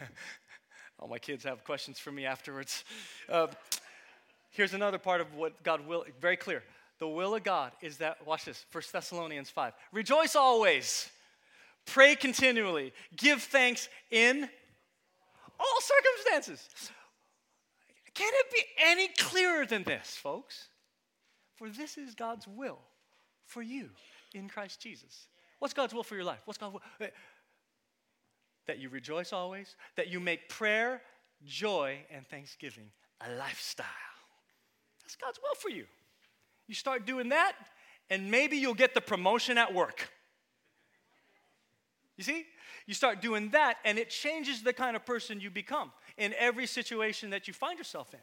[0.98, 2.85] All my kids have questions for me afterwards.
[3.29, 3.48] Uh,
[4.50, 6.62] here's another part of what God will, very clear.
[6.98, 9.72] The will of God is that, watch this, 1 Thessalonians 5.
[9.92, 11.09] Rejoice always,
[11.87, 14.48] pray continually, give thanks in
[15.59, 16.68] all circumstances.
[18.14, 20.68] Can it be any clearer than this, folks?
[21.57, 22.79] For this is God's will
[23.46, 23.90] for you
[24.35, 25.27] in Christ Jesus.
[25.59, 26.40] What's God's will for your life?
[26.44, 26.83] What's God's will?
[27.00, 27.09] Eh,
[28.66, 31.03] that you rejoice always, that you make prayer,
[31.44, 33.87] joy, and thanksgiving a lifestyle.
[35.03, 35.85] That's God's will for you.
[36.66, 37.53] You start doing that,
[38.11, 40.11] and maybe you'll get the promotion at work.
[42.16, 42.46] You see?
[42.87, 46.66] You start doing that, and it changes the kind of person you become in every
[46.66, 48.20] situation that you find yourself in.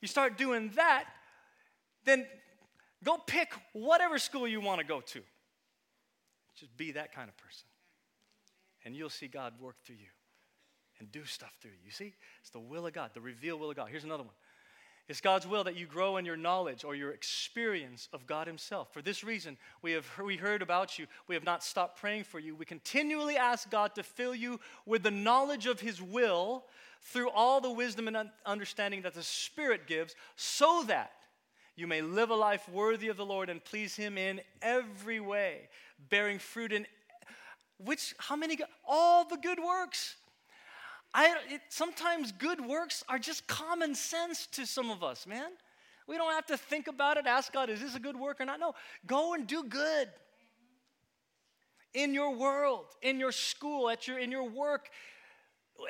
[0.00, 1.04] You start doing that,
[2.04, 2.26] then
[3.04, 5.20] go pick whatever school you want to go to.
[6.58, 7.66] Just be that kind of person
[8.84, 10.08] and you'll see God work through you
[10.98, 11.86] and do stuff through you.
[11.86, 12.14] You see?
[12.40, 13.88] It's the will of God, the revealed will of God.
[13.90, 14.34] Here's another one.
[15.08, 18.92] It's God's will that you grow in your knowledge or your experience of God Himself.
[18.92, 21.06] For this reason, we have we heard about you.
[21.26, 22.54] We have not stopped praying for you.
[22.54, 26.64] We continually ask God to fill you with the knowledge of His will
[27.02, 31.12] through all the wisdom and understanding that the Spirit gives, so that
[31.76, 35.68] you may live a life worthy of the Lord and please Him in every way,
[36.10, 36.86] bearing fruit in
[37.78, 38.58] which, how many?
[38.86, 40.16] All the good works.
[41.14, 45.50] I, it, sometimes good works are just common sense to some of us, man.
[46.06, 48.44] We don't have to think about it, ask God, is this a good work or
[48.44, 48.60] not?
[48.60, 48.74] No,
[49.06, 50.08] go and do good.
[51.94, 54.88] In your world, in your school, at your, in your work,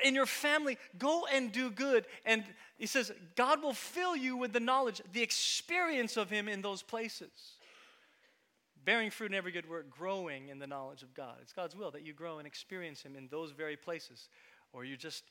[0.05, 2.07] in your family, go and do good.
[2.25, 2.45] And
[2.77, 6.83] he says, God will fill you with the knowledge, the experience of Him in those
[6.83, 7.31] places.
[8.85, 11.37] Bearing fruit in every good work, growing in the knowledge of God.
[11.41, 14.29] It's God's will that you grow and experience Him in those very places,
[14.73, 15.25] or you're just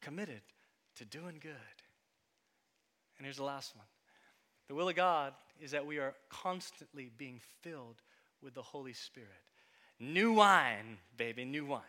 [0.00, 0.40] committed
[0.96, 1.52] to doing good.
[3.18, 3.86] And here's the last one
[4.68, 8.02] the will of God is that we are constantly being filled
[8.42, 9.30] with the Holy Spirit.
[9.98, 11.82] New wine, baby, new wine.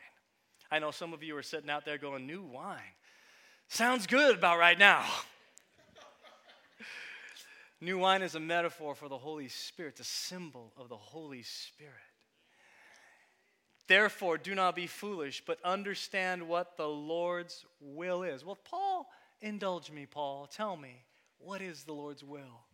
[0.72, 2.80] I know some of you are sitting out there going, New wine.
[3.70, 5.04] Sounds good about right now.
[7.82, 11.94] new wine is a metaphor for the Holy Spirit, a symbol of the Holy Spirit.
[13.88, 18.44] Therefore, do not be foolish, but understand what the Lord's will is.
[18.44, 19.10] Well, Paul,
[19.42, 20.48] indulge me, Paul.
[20.48, 21.04] Tell me,
[21.40, 22.66] what is the Lord's will?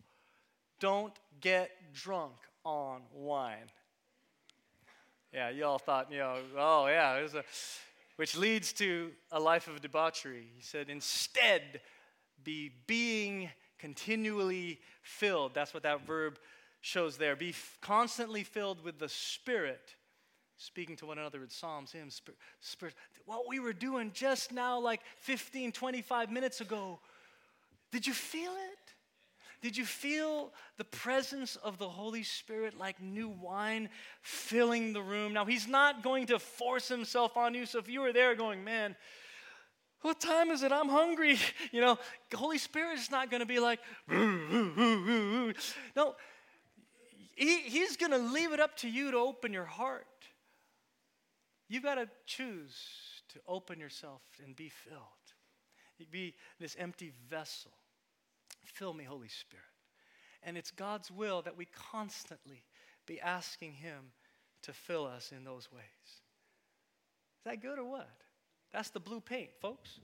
[0.80, 2.34] Don't get drunk
[2.64, 3.70] on wine.
[5.34, 7.42] Yeah, you all thought, you know, oh, yeah, a,
[8.14, 10.46] which leads to a life of debauchery.
[10.54, 11.80] He said, instead,
[12.44, 15.52] be being continually filled.
[15.52, 16.38] That's what that verb
[16.82, 17.34] shows there.
[17.34, 19.96] Be f- constantly filled with the Spirit,
[20.56, 22.94] speaking to one another in Psalms, hymns, spirit, spirit.
[23.26, 27.00] What we were doing just now, like 15, 25 minutes ago,
[27.90, 28.93] did you feel it?
[29.64, 33.88] Did you feel the presence of the Holy Spirit like new wine
[34.20, 35.32] filling the room?
[35.32, 37.64] Now, He's not going to force Himself on you.
[37.64, 38.94] So if you were there going, man,
[40.02, 40.70] what time is it?
[40.70, 41.38] I'm hungry.
[41.72, 41.98] You know,
[42.30, 45.46] the Holy Spirit is not going to be like, no,
[47.34, 50.04] he, He's going to leave it up to you to open your heart.
[51.70, 52.76] You've got to choose
[53.30, 55.00] to open yourself and be filled.
[56.10, 57.72] Be this empty vessel
[58.64, 59.64] Fill me, Holy Spirit.
[60.42, 62.64] And it's God's will that we constantly
[63.06, 64.12] be asking Him
[64.62, 65.82] to fill us in those ways.
[66.06, 68.10] Is that good or what?
[68.72, 70.00] That's the blue paint, folks.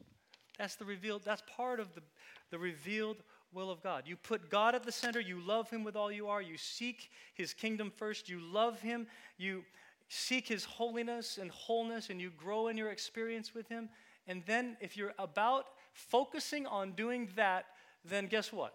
[0.58, 2.02] That's the revealed, that's part of the,
[2.50, 3.16] the revealed
[3.52, 4.04] will of God.
[4.06, 7.10] You put God at the center, you love Him with all you are, you seek
[7.34, 9.06] His kingdom first, you love Him,
[9.38, 9.64] you
[10.08, 13.88] seek His holiness and wholeness, and you grow in your experience with Him.
[14.26, 17.64] And then, if you're about focusing on doing that,
[18.04, 18.74] then guess what?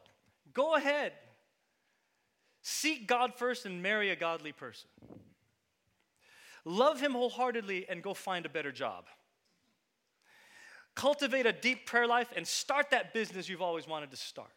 [0.54, 1.14] Go ahead.
[2.62, 4.90] Seek God first and marry a godly person.
[6.64, 9.06] Love Him wholeheartedly and go find a better job.
[10.96, 14.50] Cultivate a deep prayer life and start that business you've always wanted to start.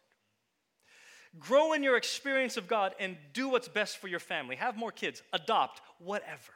[1.37, 4.55] Grow in your experience of God and do what's best for your family.
[4.55, 6.53] Have more kids, adopt, whatever.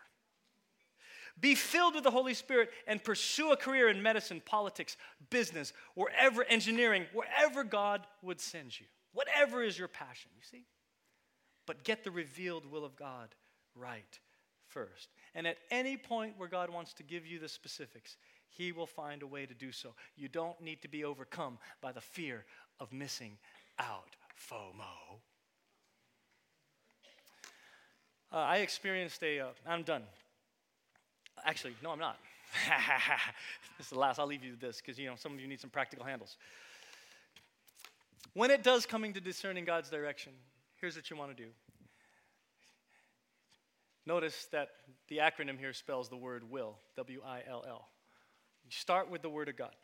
[1.39, 4.97] Be filled with the Holy Spirit and pursue a career in medicine, politics,
[5.29, 8.85] business, wherever, engineering, wherever God would send you.
[9.13, 10.65] Whatever is your passion, you see?
[11.65, 13.35] But get the revealed will of God
[13.75, 14.19] right
[14.67, 15.09] first.
[15.35, 18.17] And at any point where God wants to give you the specifics,
[18.49, 19.93] He will find a way to do so.
[20.15, 22.45] You don't need to be overcome by the fear
[22.79, 23.37] of missing
[23.79, 24.15] out.
[24.49, 25.19] FOMO.
[28.31, 29.39] Uh, I experienced a.
[29.39, 30.03] am uh, done.
[31.45, 32.17] Actually, no, I'm not.
[33.77, 34.19] this is the last.
[34.19, 36.37] I'll leave you with this because you know some of you need some practical handles.
[38.33, 40.33] When it does coming to discerning God's direction,
[40.79, 41.49] here's what you want to do.
[44.05, 44.69] Notice that
[45.07, 47.87] the acronym here spells the word will, W I L L.
[48.65, 49.75] You start with the Word of God.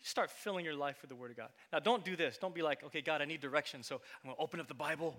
[0.00, 1.48] You start filling your life with the Word of God.
[1.72, 2.38] Now, don't do this.
[2.38, 4.74] Don't be like, okay, God, I need direction, so I'm going to open up the
[4.74, 5.16] Bible.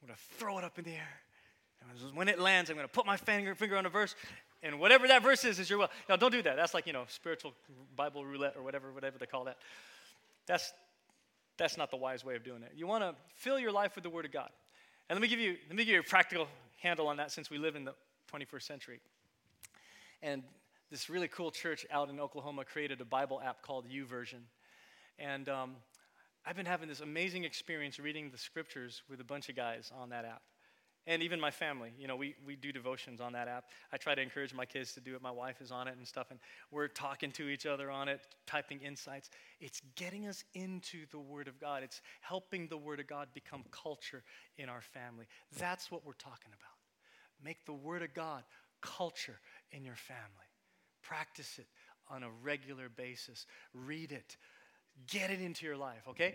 [0.00, 1.20] I'm going to throw it up in the air.
[1.82, 4.14] And when it lands, I'm going to put my finger, finger on a verse,
[4.62, 5.90] and whatever that verse is, is your will.
[6.08, 6.56] Now, don't do that.
[6.56, 7.54] That's like, you know, spiritual
[7.96, 9.56] Bible roulette or whatever, whatever they call that.
[10.46, 10.72] That's,
[11.56, 12.72] that's not the wise way of doing it.
[12.74, 14.50] You want to fill your life with the Word of God.
[15.08, 16.46] And let me give you, let me give you a practical
[16.82, 17.94] handle on that since we live in the
[18.32, 19.00] 21st century.
[20.22, 20.42] And
[20.90, 24.40] this really cool church out in Oklahoma created a Bible app called YouVersion.
[25.18, 25.76] And um,
[26.44, 30.10] I've been having this amazing experience reading the scriptures with a bunch of guys on
[30.10, 30.42] that app
[31.06, 33.64] and even my family you know we, we do devotions on that app.
[33.92, 35.22] I try to encourage my kids to do it.
[35.22, 36.40] My wife is on it and stuff and
[36.70, 39.30] we're talking to each other on it typing insights.
[39.60, 41.82] It's getting us into the word of god.
[41.82, 44.22] It's helping the word of god become culture
[44.56, 45.26] in our family.
[45.58, 47.44] That's what we're talking about.
[47.44, 48.44] Make the word of god
[48.80, 49.40] culture
[49.72, 50.20] in your family.
[51.02, 51.66] Practice it
[52.08, 53.46] on a regular basis.
[53.74, 54.36] Read it.
[55.06, 56.34] Get it into your life okay?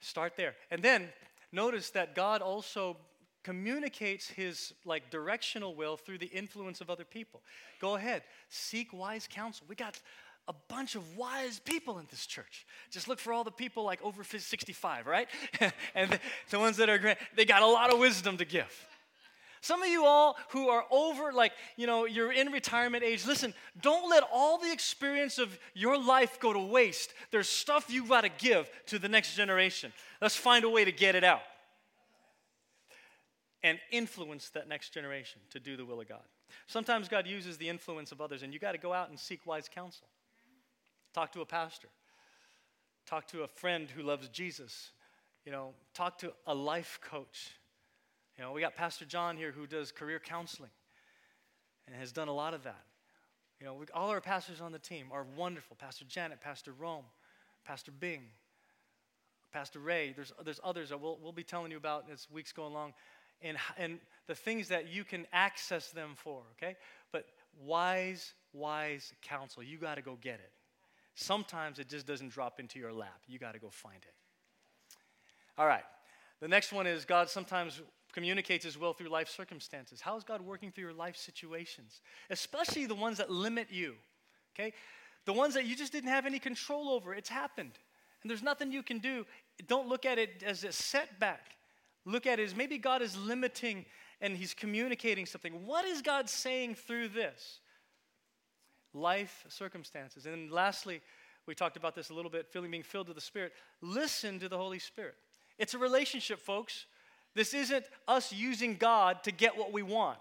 [0.00, 0.54] Start there.
[0.70, 1.08] And then
[1.52, 2.96] notice that god also
[3.42, 7.42] communicates his like directional will through the influence of other people.
[7.80, 9.66] Go ahead, seek wise counsel.
[9.68, 10.00] We got
[10.48, 12.66] a bunch of wise people in this church.
[12.90, 15.28] Just look for all the people like over 65, right?
[15.94, 16.20] and the,
[16.50, 18.86] the ones that are great, they got a lot of wisdom to give.
[19.60, 23.54] Some of you all who are over, like, you know, you're in retirement age, listen,
[23.80, 27.14] don't let all the experience of your life go to waste.
[27.30, 29.92] There's stuff you've got to give to the next generation.
[30.20, 31.42] Let's find a way to get it out
[33.62, 36.22] and influence that next generation to do the will of God.
[36.66, 39.46] Sometimes God uses the influence of others, and you got to go out and seek
[39.46, 40.06] wise counsel.
[41.14, 41.88] Talk to a pastor,
[43.06, 44.90] talk to a friend who loves Jesus,
[45.44, 47.52] you know, talk to a life coach
[48.36, 50.70] you know, we got Pastor John here who does career counseling
[51.86, 52.84] and has done a lot of that.
[53.60, 55.76] You know, we, all our pastors on the team are wonderful.
[55.78, 57.04] Pastor Janet, Pastor Rome,
[57.64, 58.22] Pastor Bing,
[59.52, 60.12] Pastor Ray.
[60.12, 62.94] There's, there's others that we'll, we'll be telling you about as weeks go along
[63.42, 66.76] and, and the things that you can access them for, okay?
[67.12, 67.26] But
[67.64, 70.52] wise, wise counsel, you got to go get it.
[71.14, 73.20] Sometimes it just doesn't drop into your lap.
[73.26, 74.14] You got to go find it.
[75.58, 75.84] All right.
[76.40, 77.82] The next one is God sometimes
[78.12, 80.00] communicates his will through life circumstances.
[80.00, 82.00] How is God working through your life situations?
[82.30, 83.94] Especially the ones that limit you,
[84.54, 84.72] okay?
[85.24, 87.14] The ones that you just didn't have any control over.
[87.14, 87.72] It's happened.
[88.22, 89.24] And there's nothing you can do.
[89.66, 91.56] Don't look at it as a setback.
[92.04, 93.84] Look at it as maybe God is limiting
[94.20, 95.66] and he's communicating something.
[95.66, 97.60] What is God saying through this?
[98.94, 100.26] Life circumstances.
[100.26, 101.00] And lastly,
[101.46, 103.52] we talked about this a little bit, feeling being filled with the Spirit.
[103.80, 105.14] Listen to the Holy Spirit.
[105.58, 106.86] It's a relationship, folks.
[107.34, 110.18] This isn't us using God to get what we want.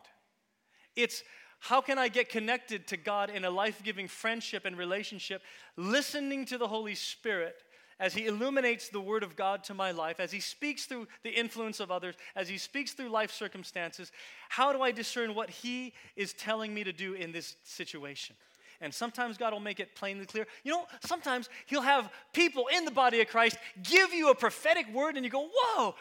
[0.95, 1.23] It's
[1.59, 5.43] how can I get connected to God in a life giving friendship and relationship,
[5.77, 7.55] listening to the Holy Spirit
[8.01, 11.29] as He illuminates the Word of God to my life, as He speaks through the
[11.29, 14.11] influence of others, as He speaks through life circumstances?
[14.49, 18.35] How do I discern what He is telling me to do in this situation?
[18.81, 20.47] And sometimes God will make it plainly clear.
[20.63, 24.91] You know, sometimes He'll have people in the body of Christ give you a prophetic
[24.91, 25.95] word, and you go, Whoa,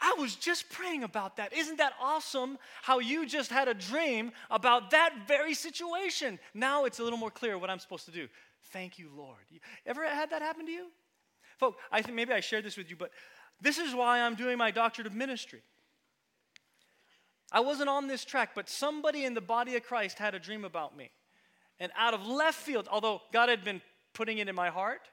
[0.00, 1.52] I was just praying about that.
[1.52, 6.38] Isn't that awesome how you just had a dream about that very situation?
[6.54, 8.26] Now it's a little more clear what I'm supposed to do.
[8.72, 9.44] Thank you, Lord.
[9.50, 10.86] You Ever had that happen to you?
[11.90, 13.10] I think maybe I shared this with you, but
[13.60, 15.62] this is why I'm doing my doctorate of ministry.
[17.52, 20.64] I wasn't on this track, but somebody in the body of Christ had a dream
[20.64, 21.10] about me.
[21.78, 23.82] And out of left field, although God had been
[24.14, 25.08] putting it in my heart,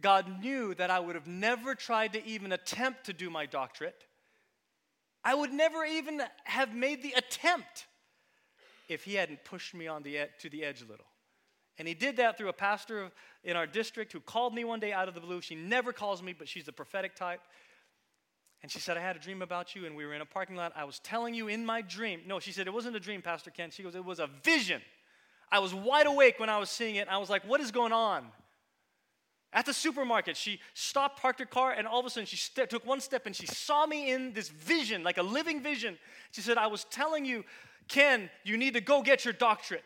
[0.00, 4.04] God knew that I would have never tried to even attempt to do my doctorate.
[5.22, 7.86] I would never even have made the attempt
[8.88, 11.06] if He hadn't pushed me on the ed- to the edge a little.
[11.80, 13.10] And He did that through a pastor
[13.42, 15.40] in our district who called me one day out of the blue.
[15.40, 17.40] She never calls me, but she's the prophetic type.
[18.62, 20.56] And she said, I had a dream about you, and we were in a parking
[20.56, 20.74] lot.
[20.76, 22.20] I was telling you in my dream.
[22.26, 23.70] No, she said, it wasn't a dream, Pastor Ken.
[23.70, 24.82] She goes, it was a vision.
[25.50, 27.08] I was wide awake when I was seeing it.
[27.08, 28.26] I was like, what is going on?
[29.50, 32.68] At the supermarket, she stopped, parked her car, and all of a sudden she st-
[32.68, 35.96] took one step and she saw me in this vision, like a living vision.
[36.32, 37.42] She said, I was telling you,
[37.88, 39.82] Ken, you need to go get your doctorate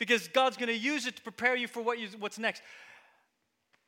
[0.00, 2.62] because God's going to use it to prepare you for what you, what's next.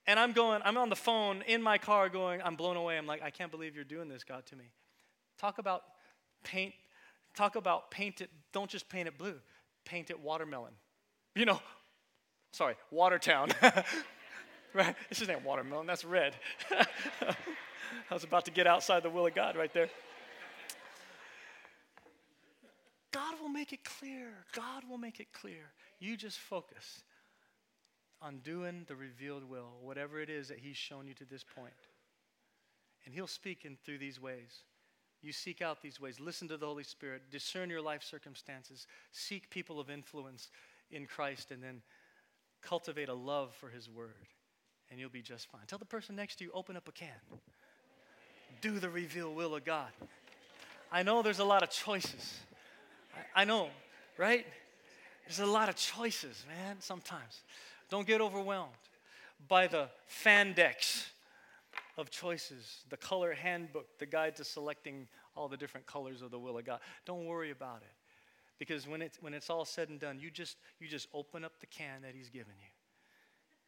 [0.06, 2.98] And I'm going, I'm on the phone in my car going, I'm blown away.
[2.98, 4.66] I'm like, I can't believe you're doing this, God, to me.
[5.40, 5.82] Talk about
[6.44, 6.74] paint,
[7.34, 9.36] talk about paint it, don't just paint it blue,
[9.84, 10.72] paint it watermelon.
[11.34, 11.60] You know,
[12.52, 13.48] sorry, Watertown.
[14.74, 14.94] right?
[15.08, 16.34] This isn't watermelon, that's red.
[16.70, 19.88] I was about to get outside the will of God right there.
[23.12, 24.28] God will make it clear.
[24.52, 25.72] God will make it clear.
[25.98, 27.02] You just focus
[28.20, 31.72] on doing the revealed will, whatever it is that He's shown you to this point.
[33.04, 34.64] And He'll speak in through these ways.
[35.22, 36.18] You seek out these ways.
[36.18, 37.22] Listen to the Holy Spirit.
[37.30, 38.86] Discern your life circumstances.
[39.12, 40.50] Seek people of influence
[40.90, 41.82] in Christ, and then
[42.60, 44.26] cultivate a love for His Word
[44.92, 45.62] and you'll be just fine.
[45.66, 47.08] Tell the person next to you, open up a can.
[48.60, 49.88] Do the reveal will of God.
[50.92, 52.40] I know there's a lot of choices.
[53.34, 53.68] I, know,
[54.18, 54.46] right?
[55.26, 57.42] There's a lot of choices, man, sometimes.
[57.90, 58.72] Don't get overwhelmed
[59.48, 59.88] by the
[60.24, 61.06] fandex
[61.98, 65.06] of choices, the color handbook, the guide to selecting
[65.36, 66.80] all the different colors of the will of God.
[67.06, 67.94] Don't worry about it.
[68.58, 71.52] Because when it's, when it's all said and done, you just, you just open up
[71.60, 72.70] the can that He's given you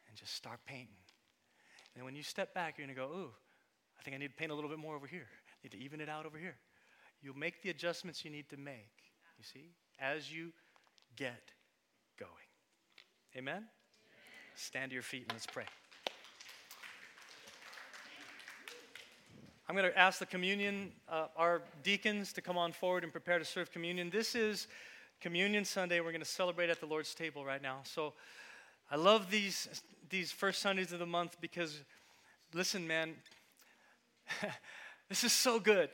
[0.08, 0.94] and just start painting.
[1.96, 3.30] And when you step back, you're going to go, ooh,
[3.98, 5.26] I think I need to paint a little bit more over here.
[5.26, 6.56] I need to even it out over here.
[7.22, 8.92] You'll make the adjustments you need to make,
[9.38, 10.52] you see, as you
[11.16, 11.52] get
[12.18, 12.30] going.
[13.36, 13.64] Amen?
[14.54, 15.64] Stand to your feet and let's pray.
[19.68, 23.38] I'm going to ask the communion, uh, our deacons, to come on forward and prepare
[23.38, 24.10] to serve communion.
[24.10, 24.68] This is
[25.20, 26.00] Communion Sunday.
[26.00, 27.78] We're going to celebrate at the Lord's table right now.
[27.84, 28.12] So,
[28.90, 31.80] I love these, these first Sundays of the month because,
[32.52, 33.14] listen, man,
[35.08, 35.88] this is so good.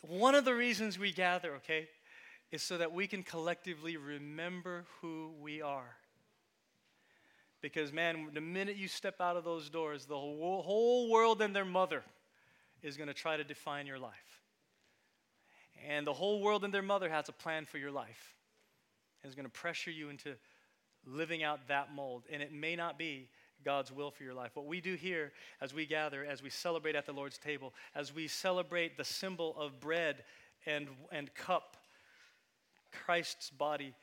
[0.00, 1.88] One of the reasons we gather, okay,
[2.54, 5.96] is so that we can collectively remember who we are.
[7.60, 11.64] Because, man, the minute you step out of those doors, the whole, world and their
[11.64, 12.04] mother
[12.80, 14.12] is going to try to define your life.
[15.88, 18.34] And the whole world and their mother has a plan for your life.
[19.22, 20.34] And is going to pressure you into
[21.04, 22.22] living out that mold.
[22.30, 23.28] And it may not be
[23.64, 24.52] God's will for your life.
[24.54, 28.14] What we do here as we gather, as we celebrate at the Lord's table, as
[28.14, 30.22] we celebrate the symbol of bread
[30.66, 31.78] and, and cup,
[33.04, 33.94] Christ's body,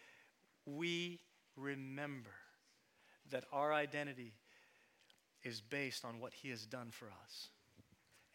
[0.65, 1.19] we
[1.55, 2.31] remember
[3.31, 4.33] that our identity
[5.43, 7.49] is based on what he has done for us.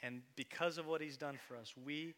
[0.02, 2.14] And because of what he's done for us, we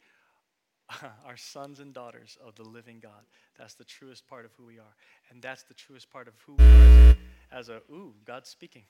[1.27, 3.27] are sons and daughters of the living God.
[3.59, 4.95] That's the truest part of who we are.
[5.31, 7.17] And that's the truest part of who we are
[7.53, 8.85] as a, ooh, God's speaking,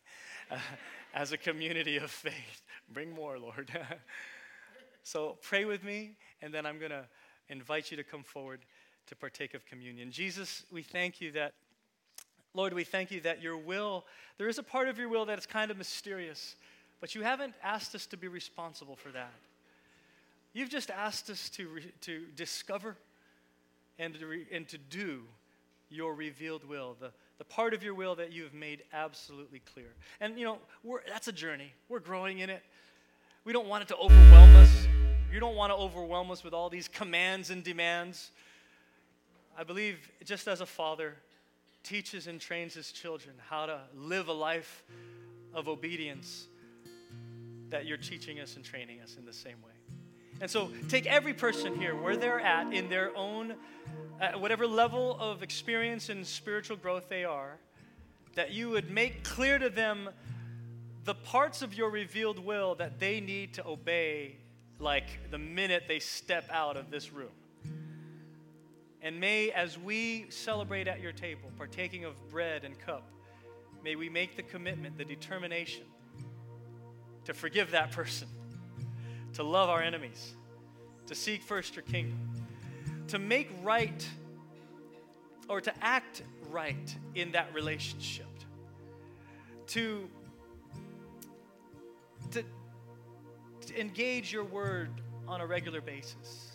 [0.51, 0.59] uh,
[1.14, 2.62] as a community of faith.
[2.92, 3.70] Bring more, Lord.
[5.03, 7.05] so pray with me, and then I'm going to
[7.49, 8.61] invite you to come forward
[9.09, 10.11] to partake of communion.
[10.11, 11.52] Jesus, we thank you that,
[12.54, 14.04] Lord, we thank you that your will,
[14.38, 16.56] there is a part of your will that is kind of mysterious,
[17.00, 19.32] but you haven't asked us to be responsible for that.
[20.52, 22.96] You've just asked us to, re, to discover
[23.98, 25.22] and to, re, and to do
[25.90, 29.88] your revealed will, the, the part of your will that you have made absolutely clear.
[30.20, 30.59] And, you know,
[31.06, 31.72] that's a journey.
[31.88, 32.62] We're growing in it.
[33.44, 34.86] We don't want it to overwhelm us.
[35.32, 38.30] You don't want to overwhelm us with all these commands and demands.
[39.59, 41.16] I believe, just as a father
[41.82, 44.84] teaches and trains his children how to live a life
[45.52, 46.46] of obedience,
[47.70, 49.72] that you're teaching us and training us in the same way.
[50.40, 53.56] And so take every person here where they're at in their own,
[54.36, 57.59] whatever level of experience and spiritual growth they are,
[58.36, 60.09] that you would make clear to them
[61.02, 64.36] the parts of your revealed will that they need to obey,
[64.78, 67.32] like the minute they step out of this room.
[69.09, 73.11] And may, as we celebrate at your table, partaking of bread and cup,
[73.82, 75.84] may we make the commitment, the determination
[77.24, 78.28] to forgive that person
[79.32, 80.34] to love our enemies,
[81.06, 82.18] to seek first your kingdom,
[83.06, 84.06] to make right
[85.48, 88.26] or to act right in that relationship,
[89.68, 90.06] to,
[92.30, 92.44] to,
[93.64, 94.90] to engage your word
[95.26, 96.47] on a regular basis,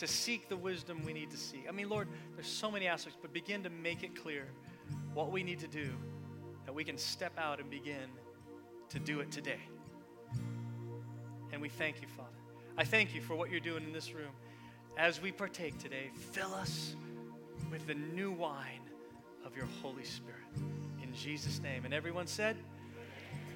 [0.00, 1.66] to seek the wisdom we need to seek.
[1.68, 4.46] I mean, Lord, there's so many aspects, but begin to make it clear
[5.12, 5.90] what we need to do
[6.64, 8.08] that we can step out and begin
[8.88, 9.60] to do it today.
[11.52, 12.30] And we thank you, Father.
[12.78, 14.32] I thank you for what you're doing in this room.
[14.96, 16.96] As we partake today, fill us
[17.70, 18.80] with the new wine
[19.44, 20.40] of your Holy Spirit.
[21.02, 21.84] In Jesus' name.
[21.84, 22.56] And everyone said,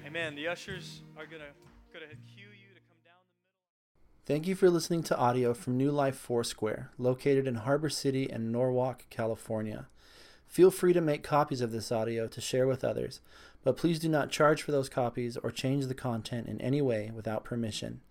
[0.05, 0.35] Amen.
[0.35, 1.47] The ushers are going to
[1.91, 2.15] going to
[4.25, 8.51] Thank you for listening to audio from New Life Foursquare, located in Harbor City and
[8.51, 9.85] Norwalk, California.
[10.47, 13.21] Feel free to make copies of this audio to share with others,
[13.63, 17.11] but please do not charge for those copies or change the content in any way
[17.13, 18.01] without permission.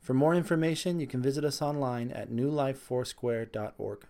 [0.00, 4.06] For more information, you can visit us online at newlifefoursquare.org.